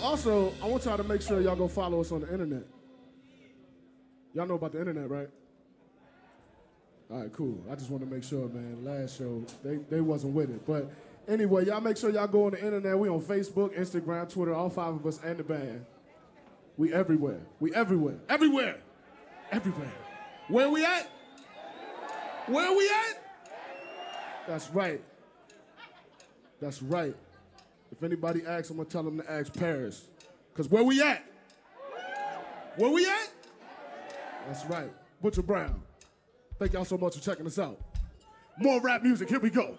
Also, 0.09 0.55
I 0.63 0.67
want 0.67 0.87
y'all 0.87 0.97
to 0.97 1.05
make 1.05 1.21
sure 1.21 1.39
y'all 1.43 1.55
go 1.55 1.69
follow 1.69 2.01
us 2.01 2.11
on 2.13 2.23
the 2.23 2.33
internet. 2.33 2.63
Y'all 4.33 4.47
know 4.47 4.55
about 4.55 4.73
the 4.73 4.79
internet, 4.79 5.11
right? 5.11 5.29
All 7.11 7.21
right, 7.21 7.33
cool. 7.33 7.63
I 7.71 7.75
just 7.75 7.91
want 7.91 8.03
to 8.03 8.09
make 8.09 8.25
sure, 8.25 8.49
man. 8.49 8.85
Last 8.85 9.19
show, 9.19 9.45
they, 9.63 9.77
they 9.91 10.01
wasn't 10.01 10.33
with 10.33 10.49
it. 10.49 10.67
But 10.67 10.91
anyway, 11.29 11.67
y'all 11.67 11.83
make 11.83 11.99
sure 11.99 12.09
y'all 12.09 12.27
go 12.27 12.47
on 12.47 12.53
the 12.53 12.65
internet. 12.65 12.99
We 12.99 13.11
on 13.11 13.21
Facebook, 13.21 13.79
Instagram, 13.79 14.33
Twitter, 14.33 14.55
all 14.55 14.71
five 14.71 14.95
of 14.95 15.07
us 15.07 15.21
and 15.23 15.37
the 15.37 15.45
band. 15.45 15.85
We 16.79 16.95
everywhere. 16.95 17.41
We 17.61 17.75
everywhere. 17.75 18.17
Everywhere. 18.31 18.79
Everywhere. 19.53 19.93
Where 20.49 20.71
we 20.71 20.87
at? 20.87 21.11
Where 22.47 22.75
we 22.75 22.89
at? 22.89 23.23
That's 24.47 24.71
right. 24.71 25.03
That's 26.63 26.83
right. 26.83 27.15
If 27.99 28.05
anybody 28.05 28.47
asks, 28.47 28.71
I'm 28.71 28.77
gonna 28.77 28.89
tell 28.89 29.03
them 29.03 29.19
to 29.19 29.29
ask 29.29 29.53
Paris. 29.53 30.07
Cause 30.55 30.69
where 30.69 30.85
we 30.85 31.03
at? 31.03 31.25
Where 32.77 32.91
we 32.91 33.05
at? 33.05 33.33
That's 34.47 34.65
right. 34.67 34.93
Butcher 35.21 35.43
Brown. 35.43 35.83
Thank 36.61 36.75
y'all 36.75 36.85
so 36.85 36.97
much 36.97 37.17
for 37.17 37.21
checking 37.21 37.45
us 37.45 37.59
out. 37.59 37.81
More 38.57 38.81
rap 38.81 39.03
music. 39.03 39.29
Here 39.29 39.41
we 39.41 39.51
go. 39.51 39.77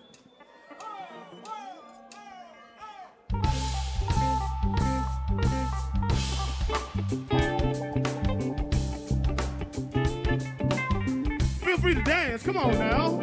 Feel 11.62 11.78
free 11.78 11.96
to 11.96 12.04
dance. 12.04 12.44
Come 12.44 12.58
on 12.58 12.74
now. 12.74 13.22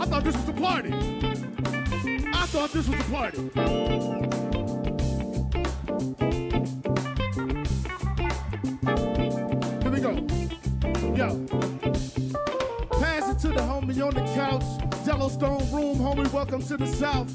I 0.00 0.06
thought 0.06 0.22
this 0.22 0.36
was 0.36 0.48
a 0.48 0.52
party. 0.52 1.31
I 2.42 2.46
thought 2.46 2.72
this 2.72 2.88
was 2.88 2.98
a 2.98 3.04
party. 3.04 3.38
Here 9.80 9.90
we 9.92 10.00
go. 10.00 10.10
Yo. 11.14 11.46
Pass 12.98 13.30
it 13.30 13.38
to 13.42 13.48
the 13.48 13.62
homie 13.62 14.04
on 14.04 14.14
the 14.14 14.24
couch. 14.34 14.81
Yellowstone 15.22 15.70
room, 15.70 15.98
homie, 15.98 16.32
welcome 16.32 16.60
to 16.60 16.76
the 16.76 16.84
south. 16.84 17.32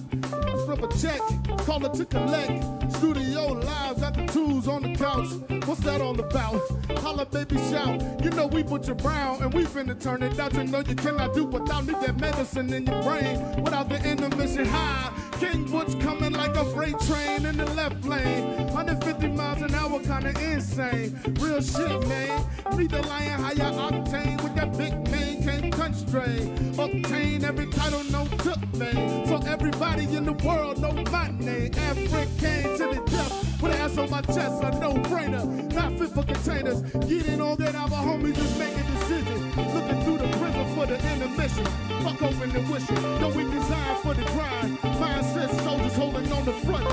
Flip 0.65 0.83
a 0.83 0.97
check, 0.97 1.21
call 1.59 1.85
it 1.85 1.93
to 1.93 2.03
collect. 2.03 2.91
Studio 2.91 3.53
live, 3.53 4.01
got 4.01 4.13
the 4.13 4.25
tools 4.25 4.67
on 4.67 4.83
the 4.83 4.93
couch. 4.93 5.29
What's 5.65 5.79
that 5.85 6.01
all 6.01 6.19
about? 6.19 6.61
Holla, 6.99 7.25
baby, 7.25 7.55
shout. 7.69 8.01
You 8.21 8.31
know 8.31 8.47
we 8.47 8.63
Butcher 8.63 8.93
Brown, 8.93 9.41
and 9.41 9.53
we 9.53 9.63
finna 9.63 9.97
turn 9.97 10.21
it 10.21 10.37
out. 10.37 10.53
You 10.53 10.65
know 10.65 10.79
you 10.79 10.95
cannot 10.95 11.33
do 11.33 11.45
without 11.45 11.87
need 11.87 11.95
that 12.01 12.19
medicine 12.19 12.73
in 12.73 12.85
your 12.87 13.01
brain. 13.03 13.63
Without 13.63 13.87
the 13.87 14.03
intermission 14.03 14.65
high. 14.65 15.13
King 15.39 15.63
Butch 15.71 15.97
coming 16.01 16.33
like 16.33 16.57
a 16.57 16.65
freight 16.73 16.99
train 16.99 17.45
in 17.45 17.55
the 17.55 17.65
left 17.73 17.96
lane. 18.07 18.67
150 18.73 19.27
miles 19.29 19.61
an 19.61 19.75
hour, 19.75 19.99
kinda 19.99 20.33
insane. 20.51 21.19
Real 21.39 21.61
shit, 21.61 22.07
man. 22.07 22.45
Need 22.77 22.91
the 22.91 23.01
lion 23.03 23.41
higher 23.41 23.71
octane 23.71 24.41
with 24.43 24.55
that 24.55 24.77
big 24.77 24.93
name, 25.11 25.43
can't 25.43 25.73
constrain. 25.73 26.75
Obtain 26.79 27.43
every 27.43 27.67
title, 27.67 28.03
no 28.11 28.25
took 28.37 28.61
name. 28.73 29.25
So 29.27 29.37
everybody 29.47 30.03
in 30.15 30.25
the 30.25 30.33
world 30.33 30.79
know 30.79 30.91
my 31.11 31.29
name. 31.39 31.71
African 31.75 32.77
to 32.77 32.85
the 32.95 33.01
death. 33.11 33.63
An 33.63 33.71
ass 33.71 33.97
on 33.97 34.09
my 34.09 34.21
chest, 34.21 34.63
a 34.63 34.71
no-brainer. 34.79 35.73
Not 35.73 35.97
fit 35.97 36.09
for 36.11 36.23
containers. 36.23 36.81
Get 37.09 37.27
in 37.27 37.41
on 37.41 37.57
that, 37.57 37.75
our 37.75 37.89
homie 37.89 38.33
just 38.33 38.57
make 38.59 38.75
a 38.77 38.83
decision. 38.83 39.39
Looking 39.73 40.03
through 40.03 40.19
the 40.19 40.37
prism 40.37 40.65
for 40.75 40.85
the 40.85 40.97
intermission. 41.11 41.65
Fuck 42.03 42.21
open 42.21 42.49
the 42.53 42.61
wishing. 42.71 43.01
Yo, 43.19 43.27
we 43.35 43.43
designed 43.43 43.99
for 44.03 44.13
the 44.13 44.23
grind. 44.33 44.77
Mindset 45.01 45.49
the 46.47 46.53
front. 46.65 46.87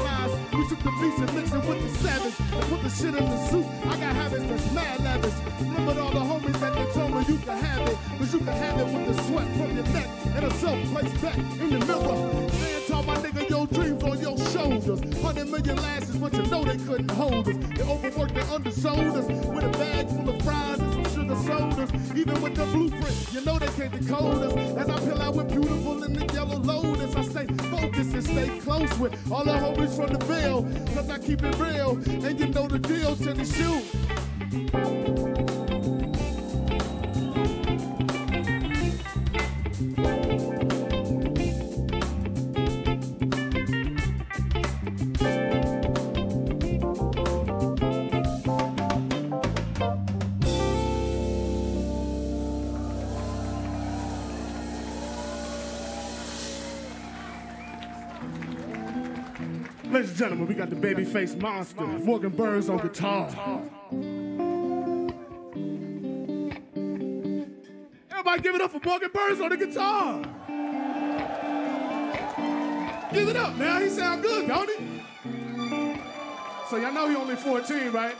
We 0.52 0.68
took 0.68 0.82
the 0.82 0.90
beats 1.00 1.18
and 1.18 1.32
mixed 1.34 1.54
it 1.54 1.64
with 1.64 1.80
the 1.82 1.90
savage. 2.02 2.34
And 2.40 2.64
put 2.70 2.82
the 2.82 2.90
shit 2.90 3.14
in 3.14 3.24
the 3.24 3.38
suit. 3.46 3.66
I 3.86 3.96
got 4.02 4.16
habits 4.16 4.44
that's 4.50 4.72
mad 4.72 5.00
lavish. 5.04 5.34
Remember 5.60 6.00
all 6.00 6.10
the 6.10 6.24
homies 6.30 6.58
that 6.58 6.74
they 6.74 6.86
told 6.90 7.10
me 7.14 7.20
you 7.28 7.38
can 7.38 7.58
have 7.62 7.88
it. 7.88 7.96
Cause 8.18 8.32
you 8.34 8.40
can 8.40 8.56
have 8.64 8.80
it 8.80 8.86
with 8.92 9.06
the 9.06 9.22
sweat 9.22 9.48
from 9.56 9.76
your 9.76 9.86
neck. 9.94 10.08
And 10.34 10.44
a 10.44 10.50
self-placed 10.54 11.22
back 11.22 11.38
in 11.38 11.70
the 11.70 11.78
mirror. 11.86 12.50
Stand 12.50 12.84
tall, 12.88 13.02
my 13.04 13.16
nigga, 13.16 13.48
your 13.48 13.66
dreams 13.68 14.02
on 14.02 14.18
your 14.18 14.36
shoulders. 14.50 15.22
Hundred 15.22 15.48
million 15.48 15.76
lashes, 15.76 16.16
but 16.16 16.32
you 16.34 16.46
know 16.46 16.64
they 16.64 16.76
couldn't 16.76 17.10
hold 17.12 17.46
us. 17.46 17.56
They 17.76 17.82
overworked 17.82 18.36
and 18.36 18.50
undersold 18.50 19.16
us. 19.18 19.26
With 19.54 19.64
a 19.64 19.70
bag 19.78 20.08
full 20.08 20.28
of 20.30 20.33
sodas. 21.86 22.16
Even 22.16 22.42
with 22.42 22.54
the 22.54 22.64
blueprint, 22.66 23.32
you 23.32 23.40
know 23.42 23.58
they 23.58 23.66
can't 23.68 23.92
decode 23.92 24.42
us. 24.42 24.54
As 24.76 24.88
I 24.88 25.00
peel 25.00 25.22
out 25.22 25.34
with 25.34 25.48
beautiful 25.48 26.02
in 26.04 26.12
the 26.12 26.32
yellow 26.32 26.58
lotus, 26.58 27.14
I 27.16 27.22
stay 27.22 27.46
focused 27.46 28.14
and 28.14 28.24
stay 28.24 28.58
close 28.60 28.98
with 28.98 29.32
all 29.32 29.44
the 29.44 29.52
homies 29.52 29.96
from 29.96 30.12
the 30.12 30.24
Ville. 30.24 30.62
Cause 30.94 31.10
I 31.10 31.18
keep 31.18 31.42
it 31.42 31.58
real, 31.58 31.98
and 32.24 32.38
you 32.38 32.46
know 32.48 32.68
the 32.68 32.78
deal 32.78 33.16
to 33.16 33.32
the 33.34 33.44
gentlemen, 60.24 60.46
we 60.46 60.54
got 60.54 60.70
the 60.70 60.76
babyface 60.76 61.38
monster, 61.38 61.84
Morgan 61.84 62.30
Burrs 62.30 62.70
on 62.70 62.78
guitar. 62.78 63.28
Everybody 68.10 68.40
give 68.40 68.54
it 68.54 68.62
up 68.62 68.70
for 68.70 68.80
Morgan 68.82 69.10
Burrs 69.12 69.42
on 69.42 69.50
the 69.50 69.58
guitar. 69.58 70.22
Give 73.12 73.28
it 73.28 73.36
up, 73.36 73.54
man. 73.56 73.82
He 73.82 73.90
sound 73.90 74.22
good, 74.22 74.48
don't 74.48 74.70
he? 74.70 75.02
So 76.70 76.78
y'all 76.78 76.94
know 76.94 77.06
he 77.06 77.16
only 77.16 77.36
14, 77.36 77.90
right? 77.90 78.16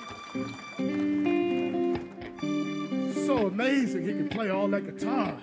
So 3.26 3.46
amazing 3.46 4.02
he 4.04 4.12
can 4.12 4.28
play 4.28 4.50
all 4.50 4.68
that 4.68 4.84
guitar. 4.84 5.38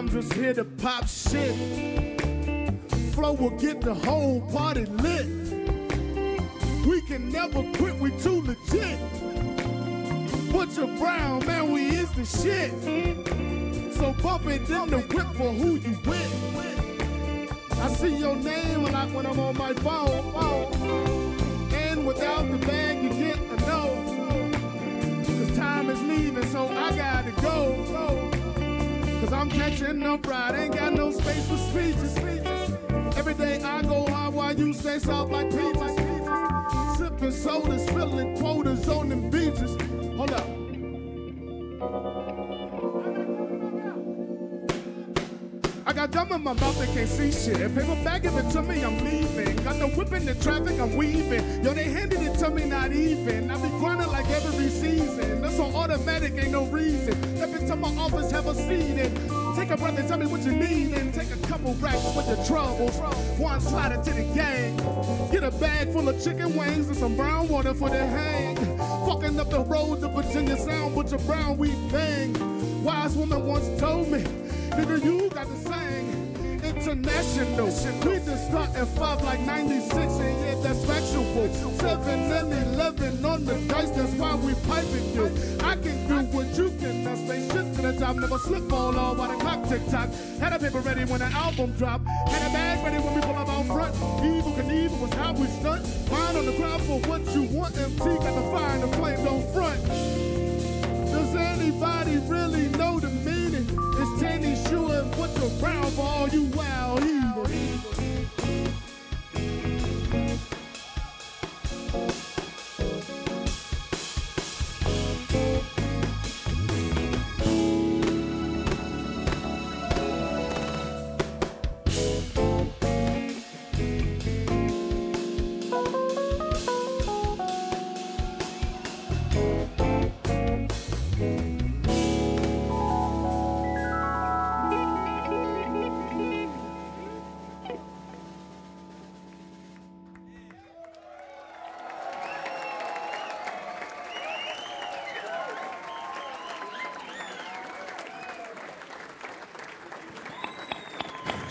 I'm 0.00 0.08
just 0.08 0.32
here 0.32 0.54
to 0.54 0.64
pop 0.64 1.06
shit. 1.06 1.54
Flow 3.12 3.34
will 3.34 3.50
get 3.58 3.82
the 3.82 3.92
whole 3.92 4.40
party 4.50 4.86
lit. 4.86 5.26
We 6.86 7.02
can 7.02 7.30
never 7.30 7.62
quit. 7.74 7.96
We 7.96 8.10
too 8.12 8.40
legit. 8.40 8.98
Butcher 10.50 10.86
Brown, 10.98 11.44
man, 11.44 11.70
we 11.70 11.90
is 11.90 12.10
the 12.12 12.24
shit. 12.24 12.72
So 13.92 14.14
bump 14.22 14.46
it 14.46 14.62
in 14.70 14.88
the 14.88 15.00
whip 15.12 15.26
for 15.36 15.52
who 15.52 15.74
you 15.74 15.98
with. 16.06 17.78
I 17.78 17.88
see 17.92 18.16
your 18.16 18.36
name 18.36 18.86
a 18.86 18.90
lot 18.92 19.10
when 19.10 19.26
I'm 19.26 19.38
on 19.38 19.58
my 19.58 19.74
phone. 19.74 20.32
phone. 20.32 21.74
And 21.74 22.06
without 22.06 22.50
the 22.50 22.56
bag, 22.66 23.02
you 23.02 23.10
get 23.10 23.36
a 23.36 23.56
no. 23.66 25.22
Cause 25.26 25.56
time 25.58 25.90
is 25.90 26.00
leaving, 26.00 26.46
so 26.46 26.68
I 26.68 26.96
gotta 26.96 27.32
go. 27.42 28.39
Cause 29.20 29.34
I'm 29.34 29.50
catching 29.50 30.02
up 30.02 30.26
right, 30.26 30.54
ain't 30.54 30.74
got 30.74 30.94
no 30.94 31.10
space 31.10 31.46
for 31.46 31.58
speeches. 31.58 32.16
Every 33.18 33.34
day 33.34 33.62
I 33.62 33.82
go 33.82 34.06
hard 34.06 34.32
while 34.32 34.58
you 34.58 34.72
stay 34.72 34.98
soft 34.98 35.30
like 35.30 35.50
peaches. 35.50 35.94
Sipping 36.96 37.30
sodas, 37.30 37.86
filling 37.90 38.38
quotas 38.38 38.88
on 38.88 39.10
them 39.10 39.28
beaches. 39.28 39.76
Hold 40.16 40.32
up. 40.32 40.46
I 45.90 45.92
got 45.92 46.12
gum 46.12 46.30
in 46.30 46.44
my 46.44 46.52
mouth 46.52 46.78
that 46.78 46.94
can't 46.94 47.08
see 47.08 47.32
shit. 47.32 47.60
If 47.60 47.74
paper 47.74 47.96
bag 48.04 48.22
give 48.22 48.36
it 48.36 48.48
to 48.52 48.62
me, 48.62 48.84
I'm 48.84 48.96
leaving. 48.98 49.56
Got 49.64 49.80
the 49.80 49.88
whip 49.88 50.12
in 50.12 50.24
the 50.24 50.36
traffic, 50.36 50.78
I'm 50.78 50.94
weaving. 50.94 51.64
Yo, 51.64 51.74
they 51.74 51.82
handed 51.82 52.22
it 52.22 52.38
to 52.38 52.48
me, 52.48 52.64
not 52.66 52.92
even. 52.92 53.50
I 53.50 53.60
be 53.60 53.68
grinding 53.70 54.06
like 54.06 54.30
every 54.30 54.68
season. 54.68 55.42
That's 55.42 55.58
on 55.58 55.74
automatic, 55.74 56.34
ain't 56.34 56.52
no 56.52 56.66
reason. 56.66 57.14
Step 57.36 57.60
into 57.60 57.74
my 57.74 57.88
office, 57.96 58.30
have 58.30 58.46
a 58.46 58.54
seat 58.54 59.00
and 59.00 59.56
take 59.56 59.70
a 59.70 59.76
breath 59.76 59.98
and 59.98 60.06
tell 60.06 60.16
me 60.16 60.26
what 60.26 60.42
you 60.42 60.52
need. 60.52 60.92
And 60.92 61.12
take 61.12 61.32
a 61.32 61.46
couple 61.48 61.74
racks 61.74 62.14
with 62.14 62.28
your 62.28 62.46
troubles. 62.46 62.96
One 63.40 63.60
slide 63.60 64.04
to 64.04 64.12
the 64.12 64.22
gang. 64.32 64.76
Get 65.32 65.42
a 65.42 65.50
bag 65.50 65.92
full 65.92 66.08
of 66.08 66.22
chicken 66.22 66.54
wings 66.54 66.86
and 66.86 66.96
some 66.96 67.16
brown 67.16 67.48
water 67.48 67.74
for 67.74 67.90
the 67.90 68.06
hang. 68.06 68.54
Fucking 69.08 69.40
up 69.40 69.50
the 69.50 69.64
road 69.64 70.02
to 70.02 70.08
Virginia 70.08 70.56
Sound, 70.56 70.94
but 70.94 71.10
your 71.10 71.18
brown 71.20 71.58
we 71.58 71.72
bang. 71.90 72.32
Wise 72.84 73.16
woman 73.16 73.44
once 73.44 73.80
told 73.80 74.08
me, 74.08 74.24
nigga, 74.70 75.04
you 75.04 75.30
got 75.30 75.46
to 75.46 75.56
sing 75.56 76.30
international. 76.64 77.66
We 77.66 78.16
just 78.24 78.48
start 78.48 78.70
at 78.74 78.88
five 78.88 79.22
like 79.22 79.40
96, 79.40 79.94
and 79.94 80.40
yeah, 80.40 80.62
that's 80.62 80.84
factual. 80.84 81.20
Seven 81.78 82.32
and 82.32 82.74
11 82.74 83.24
on 83.24 83.44
the 83.44 83.54
dice, 83.68 83.90
that's 83.90 84.12
why 84.14 84.34
we 84.36 84.54
piping 84.68 85.14
you. 85.14 85.26
I 85.60 85.76
can 85.76 86.08
do 86.08 86.36
what 86.36 86.46
you 86.56 86.70
can, 86.78 87.04
now 87.04 87.14
stay 87.14 87.40
shit 87.48 87.74
to 87.76 87.82
the 87.82 87.92
top, 87.98 88.16
never 88.16 88.38
slip 88.38 88.68
fall 88.68 88.96
off 88.96 89.18
while 89.18 89.28
the 89.28 89.36
clock 89.36 89.68
tick 89.68 89.82
tock. 89.90 90.08
Had 90.38 90.52
a 90.52 90.58
paper 90.58 90.80
ready 90.80 91.04
when 91.04 91.20
the 91.20 91.26
album 91.26 91.72
dropped, 91.72 92.06
had 92.28 92.48
a 92.48 92.52
bag 92.52 92.84
ready 92.84 92.98
when 92.98 93.14
we 93.14 93.20
pull 93.20 93.36
up 93.36 93.48
out 93.48 93.66
front. 93.66 93.94
Evil 94.24 94.52
Knievel 94.52 95.00
was 95.00 95.12
how 95.14 95.32
we 95.32 95.46
stunt. 95.46 95.84
Mind 96.10 96.36
on 96.36 96.46
the 96.46 96.52
ground 96.52 96.82
for 96.82 96.98
what 97.08 97.22
you 97.34 97.42
want, 97.56 97.76
MT 97.76 97.98
got 97.98 98.34
the 98.34 98.42
fire 98.52 98.74
and 98.74 98.82
the 98.82 98.96
flames 98.96 99.26
on 99.26 99.52
front. 99.52 99.86
Does 101.10 101.34
anybody 101.34 102.18
really 102.28 102.68
know 102.78 103.00
the 103.00 103.19
meaning? 104.20 104.52
It's 104.52 104.70
and 104.70 105.12
put 105.12 105.30
what's 105.30 105.62
around 105.62 105.92
for 105.92 106.02
all 106.02 106.28
you 106.28 106.44
wild 106.54 107.02
heathens. 107.02 107.99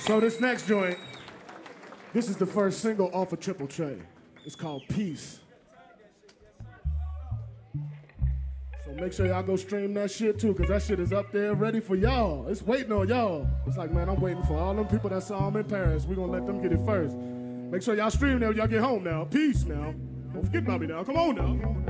So 0.09 0.19
this 0.19 0.41
next 0.41 0.67
joint, 0.67 0.97
this 2.13 2.29
is 2.29 2.35
the 2.35 2.45
first 2.47 2.79
single 2.79 3.11
off 3.13 3.31
of 3.31 3.39
Triple 3.39 3.67
Trey. 3.67 4.01
It's 4.43 4.55
called 4.55 4.81
Peace. 4.89 5.39
So 8.83 8.91
make 8.95 9.13
sure 9.13 9.27
y'all 9.27 9.43
go 9.43 9.55
stream 9.55 9.93
that 9.93 10.09
shit 10.09 10.39
too, 10.39 10.55
cause 10.55 10.67
that 10.69 10.81
shit 10.81 10.99
is 10.99 11.13
up 11.13 11.31
there 11.31 11.53
ready 11.53 11.79
for 11.79 11.95
y'all. 11.95 12.47
It's 12.47 12.63
waiting 12.63 12.91
on 12.91 13.07
y'all. 13.07 13.47
It's 13.67 13.77
like, 13.77 13.91
man, 13.91 14.09
I'm 14.09 14.19
waiting 14.19 14.41
for 14.45 14.57
all 14.57 14.73
them 14.73 14.87
people 14.87 15.11
that 15.11 15.21
saw 15.21 15.47
him 15.47 15.57
in 15.57 15.65
Paris. 15.65 16.05
We 16.05 16.15
gonna 16.15 16.31
let 16.31 16.47
them 16.47 16.59
get 16.59 16.71
it 16.71 16.83
first. 16.87 17.15
Make 17.15 17.83
sure 17.83 17.93
y'all 17.93 18.09
stream 18.09 18.39
when 18.39 18.55
y'all 18.55 18.65
get 18.65 18.81
home 18.81 19.03
now. 19.03 19.25
Peace 19.25 19.63
now. 19.65 19.93
Don't 20.33 20.43
forget 20.43 20.63
about 20.63 20.81
me 20.81 20.87
now. 20.87 21.03
Come 21.03 21.17
on 21.17 21.35
now. 21.35 21.88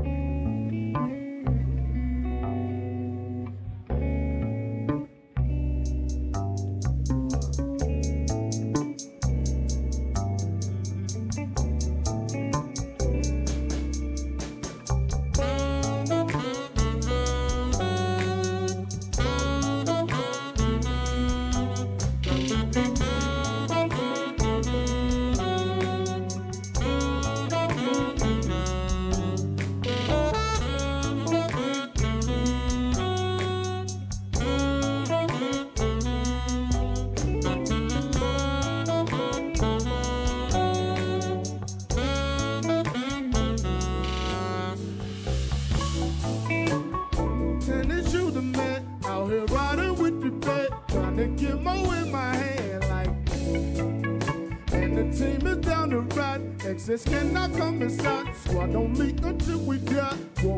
Ride, 56.90 56.94
exes 56.94 57.14
cannot 57.14 57.53
come 57.53 57.82
inside. 57.82 58.36
Squad 58.36 58.74
don't 58.74 58.94
leak 58.95 59.24
until 59.24 59.60
we 59.60 59.78
got 59.80 60.16
whoa. 60.41 60.57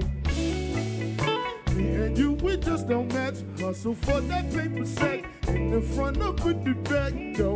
Me 1.75 1.95
and 1.95 2.17
you, 2.17 2.33
we 2.33 2.57
just 2.57 2.87
don't 2.87 3.11
match. 3.13 3.35
Hustle 3.59 3.95
for 3.95 4.21
that 4.21 4.51
paper 4.53 4.85
sack 4.85 5.25
in 5.47 5.71
the 5.71 5.81
front 5.81 6.17
of 6.17 6.43
with 6.45 6.63
the 6.63 6.73
back 6.89 7.13
though. 7.37 7.55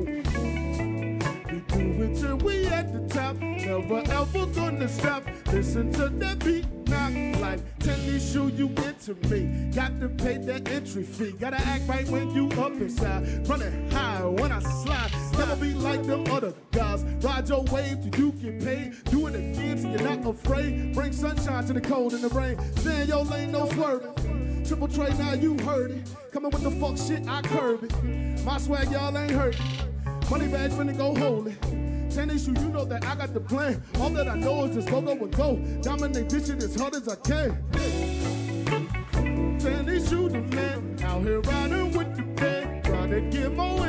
We 1.51 1.61
do 1.61 2.03
it 2.03 2.15
till 2.19 2.37
we 2.37 2.65
at 2.67 2.91
the 2.93 3.07
top. 3.13 3.35
Never 3.37 4.03
ever 4.11 4.45
gonna 4.47 4.87
stop. 4.87 5.23
Listen 5.51 5.91
to 5.93 6.09
that 6.09 6.39
beat 6.39 6.65
knock 6.87 7.41
like 7.41 7.79
tennis 7.79 8.31
shoe 8.31 8.49
you 8.49 8.69
get 8.69 8.99
to 9.01 9.15
me. 9.29 9.71
Got 9.73 9.99
to 9.99 10.09
pay 10.09 10.37
that 10.37 10.67
entry 10.69 11.03
fee. 11.03 11.31
Gotta 11.31 11.57
act 11.57 11.87
right 11.87 12.07
when 12.09 12.31
you 12.31 12.49
up 12.61 12.73
inside. 12.73 13.47
Running 13.47 13.89
high 13.91 14.25
when 14.25 14.51
I 14.51 14.59
slide. 14.59 15.04
Ride 17.45 17.49
your 17.49 17.63
wave 17.65 18.11
till 18.11 18.19
you 18.19 18.31
get 18.31 18.63
paid. 18.63 18.93
Do 19.11 19.27
it 19.27 19.35
again 19.35 19.77
till 19.79 19.91
you're 19.91 20.01
not 20.01 20.25
afraid. 20.25 20.95
Bring 20.95 21.11
sunshine 21.11 21.63
to 21.65 21.73
the 21.73 21.81
cold 21.81 22.13
and 22.13 22.23
the 22.23 22.29
rain. 22.29 22.57
Stay 22.77 23.03
in 23.03 23.07
your 23.07 23.23
lane, 23.23 23.51
no 23.51 23.69
swerving. 23.69 24.65
Triple 24.65 24.87
Trey, 24.87 25.13
now 25.19 25.33
you 25.33 25.55
heard 25.59 25.91
it. 25.91 26.09
Coming 26.31 26.49
with 26.49 26.63
the 26.63 26.71
fuck 26.71 26.97
shit, 26.97 27.27
I 27.27 27.43
curb 27.43 27.83
it. 27.83 28.43
My 28.43 28.57
swag, 28.57 28.89
y'all 28.89 29.15
ain't 29.15 29.29
hurt. 29.29 29.55
Money 30.31 30.47
bags 30.47 30.73
finna 30.73 30.97
go 30.97 31.13
hold 31.13 31.49
it. 31.49 31.61
Tennishu, 32.09 32.59
you 32.59 32.69
know 32.69 32.83
that 32.83 33.05
I 33.05 33.13
got 33.13 33.31
the 33.31 33.41
plan. 33.41 33.83
All 33.99 34.09
that 34.09 34.27
I 34.27 34.35
know 34.35 34.65
is 34.65 34.75
just 34.75 34.89
go, 34.89 35.01
go, 35.01 35.11
and 35.11 35.35
go. 35.35 35.57
Dominate 35.83 36.27
this 36.27 36.49
as 36.49 36.75
hard 36.75 36.95
as 36.95 37.07
I 37.07 37.15
can. 37.15 37.63
Tennishu, 39.59 40.31
the 40.31 40.41
man. 40.55 40.97
Out 41.03 41.21
here 41.21 41.41
riding 41.41 41.91
with 41.91 42.15
the 42.15 42.23
bed. 42.23 42.83
Trying 42.85 43.11
to 43.11 43.21
get 43.21 43.51
more 43.53 43.85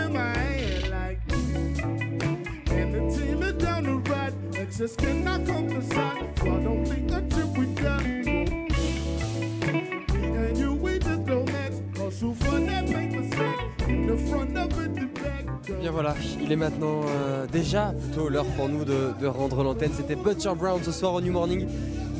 Bien 15.80 15.90
voilà, 15.90 16.14
il 16.43 16.51
est 16.52 16.56
maintenant 16.56 17.02
euh, 17.09 17.47
déjà 17.47 17.93
plutôt 17.93 18.28
l'heure 18.28 18.47
pour 18.56 18.68
nous 18.68 18.84
de, 18.84 19.12
de 19.20 19.26
rendre 19.26 19.62
l'antenne. 19.62 19.93
C'était 19.97 20.16
Butcher 20.16 20.55
Brown 20.56 20.80
ce 20.82 20.93
soir 20.93 21.14
au 21.14 21.20
New 21.20 21.32
Morning. 21.32 21.66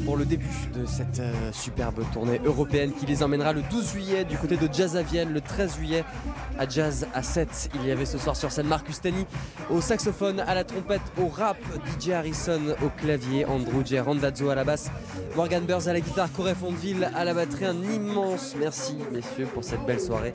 Pour 0.07 0.17
le 0.17 0.25
début 0.25 0.47
de 0.73 0.87
cette 0.87 1.19
euh, 1.19 1.51
superbe 1.53 2.05
tournée 2.13 2.41
européenne 2.45 2.93
qui 2.93 3.07
les 3.07 3.25
emmènera 3.25 3.53
le 3.53 3.63
12 3.63 3.91
juillet 3.91 4.25
du 4.25 4.39
côté 4.39 4.57
de 4.57 4.73
Jazz 4.73 4.97
à 4.97 5.03
Vienne, 5.03 5.33
le 5.33 5.41
13 5.41 5.77
juillet 5.79 6.05
à 6.61 6.69
Jazz 6.69 7.09
à 7.13 7.25
7. 7.25 7.71
Il 7.75 7.85
y 7.85 7.91
avait 7.91 8.07
ce 8.07 8.17
soir 8.17 8.37
sur 8.37 8.53
scène 8.53 8.69
Marcus 8.69 9.01
Tani 9.01 9.27
au 9.69 9.81
saxophone, 9.81 10.39
à 10.47 10.55
la 10.55 10.63
trompette, 10.63 11.03
au 11.21 11.27
rap, 11.27 11.57
DJ 11.99 12.11
Harrison 12.11 12.61
au 12.85 12.89
clavier, 13.01 13.45
Andrew 13.47 13.85
J. 13.85 13.99
Randazzo 13.99 14.49
à 14.49 14.55
la 14.55 14.63
basse, 14.63 14.93
Morgan 15.35 15.65
Burns 15.65 15.89
à 15.89 15.93
la 15.93 16.01
guitare, 16.01 16.33
Corey 16.33 16.55
Fondeville 16.55 17.11
à 17.13 17.25
la 17.25 17.35
batterie. 17.35 17.65
Un 17.65 17.83
immense 17.83 18.55
merci 18.59 18.95
messieurs 19.13 19.49
pour 19.53 19.65
cette 19.65 19.85
belle 19.87 20.01
soirée 20.01 20.33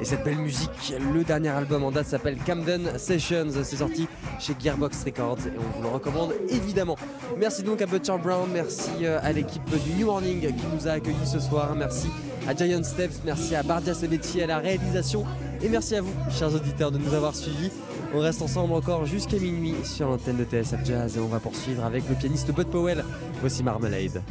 et 0.00 0.04
cette 0.04 0.22
belle 0.22 0.38
musique. 0.38 0.94
Le 1.12 1.24
dernier 1.24 1.48
album 1.48 1.82
en 1.82 1.90
date 1.90 2.06
s'appelle 2.06 2.36
Camden 2.46 2.96
Sessions. 2.96 3.48
C'est 3.64 3.76
sorti 3.76 4.06
chez 4.38 4.54
Gearbox 4.58 5.02
Records 5.04 5.46
et 5.46 5.58
on 5.58 5.76
vous 5.76 5.82
le 5.82 5.88
recommande 5.88 6.32
évidemment. 6.48 6.96
Merci 7.36 7.64
donc 7.64 7.82
à 7.82 7.86
Butcher 7.86 8.16
Brown, 8.22 8.48
merci 8.52 8.90
euh, 9.02 9.18
à 9.22 9.32
l'équipe 9.32 9.62
du 9.84 9.92
New 9.94 10.06
Morning 10.06 10.40
qui 10.40 10.64
nous 10.74 10.88
a 10.88 10.92
accueillis 10.92 11.26
ce 11.26 11.40
soir. 11.40 11.74
Merci 11.76 12.08
à 12.48 12.54
Giant 12.54 12.82
Steps, 12.82 13.20
merci 13.24 13.54
à 13.54 13.62
Bardia 13.62 13.94
Sabetti 13.94 14.42
à 14.42 14.46
la 14.46 14.58
réalisation 14.58 15.24
et 15.62 15.68
merci 15.68 15.96
à 15.96 16.00
vous, 16.00 16.12
chers 16.30 16.54
auditeurs, 16.54 16.90
de 16.90 16.98
nous 16.98 17.14
avoir 17.14 17.34
suivis. 17.34 17.70
On 18.14 18.20
reste 18.20 18.42
ensemble 18.42 18.72
encore 18.74 19.06
jusqu'à 19.06 19.38
minuit 19.38 19.74
sur 19.84 20.08
l'antenne 20.08 20.36
de 20.36 20.44
TSF 20.44 20.84
Jazz 20.84 21.16
et 21.16 21.20
on 21.20 21.28
va 21.28 21.38
poursuivre 21.38 21.84
avec 21.84 22.08
le 22.08 22.14
pianiste 22.14 22.52
Bud 22.52 22.66
Powell. 22.68 23.04
Voici 23.40 23.62
Marmalade. 23.62 24.22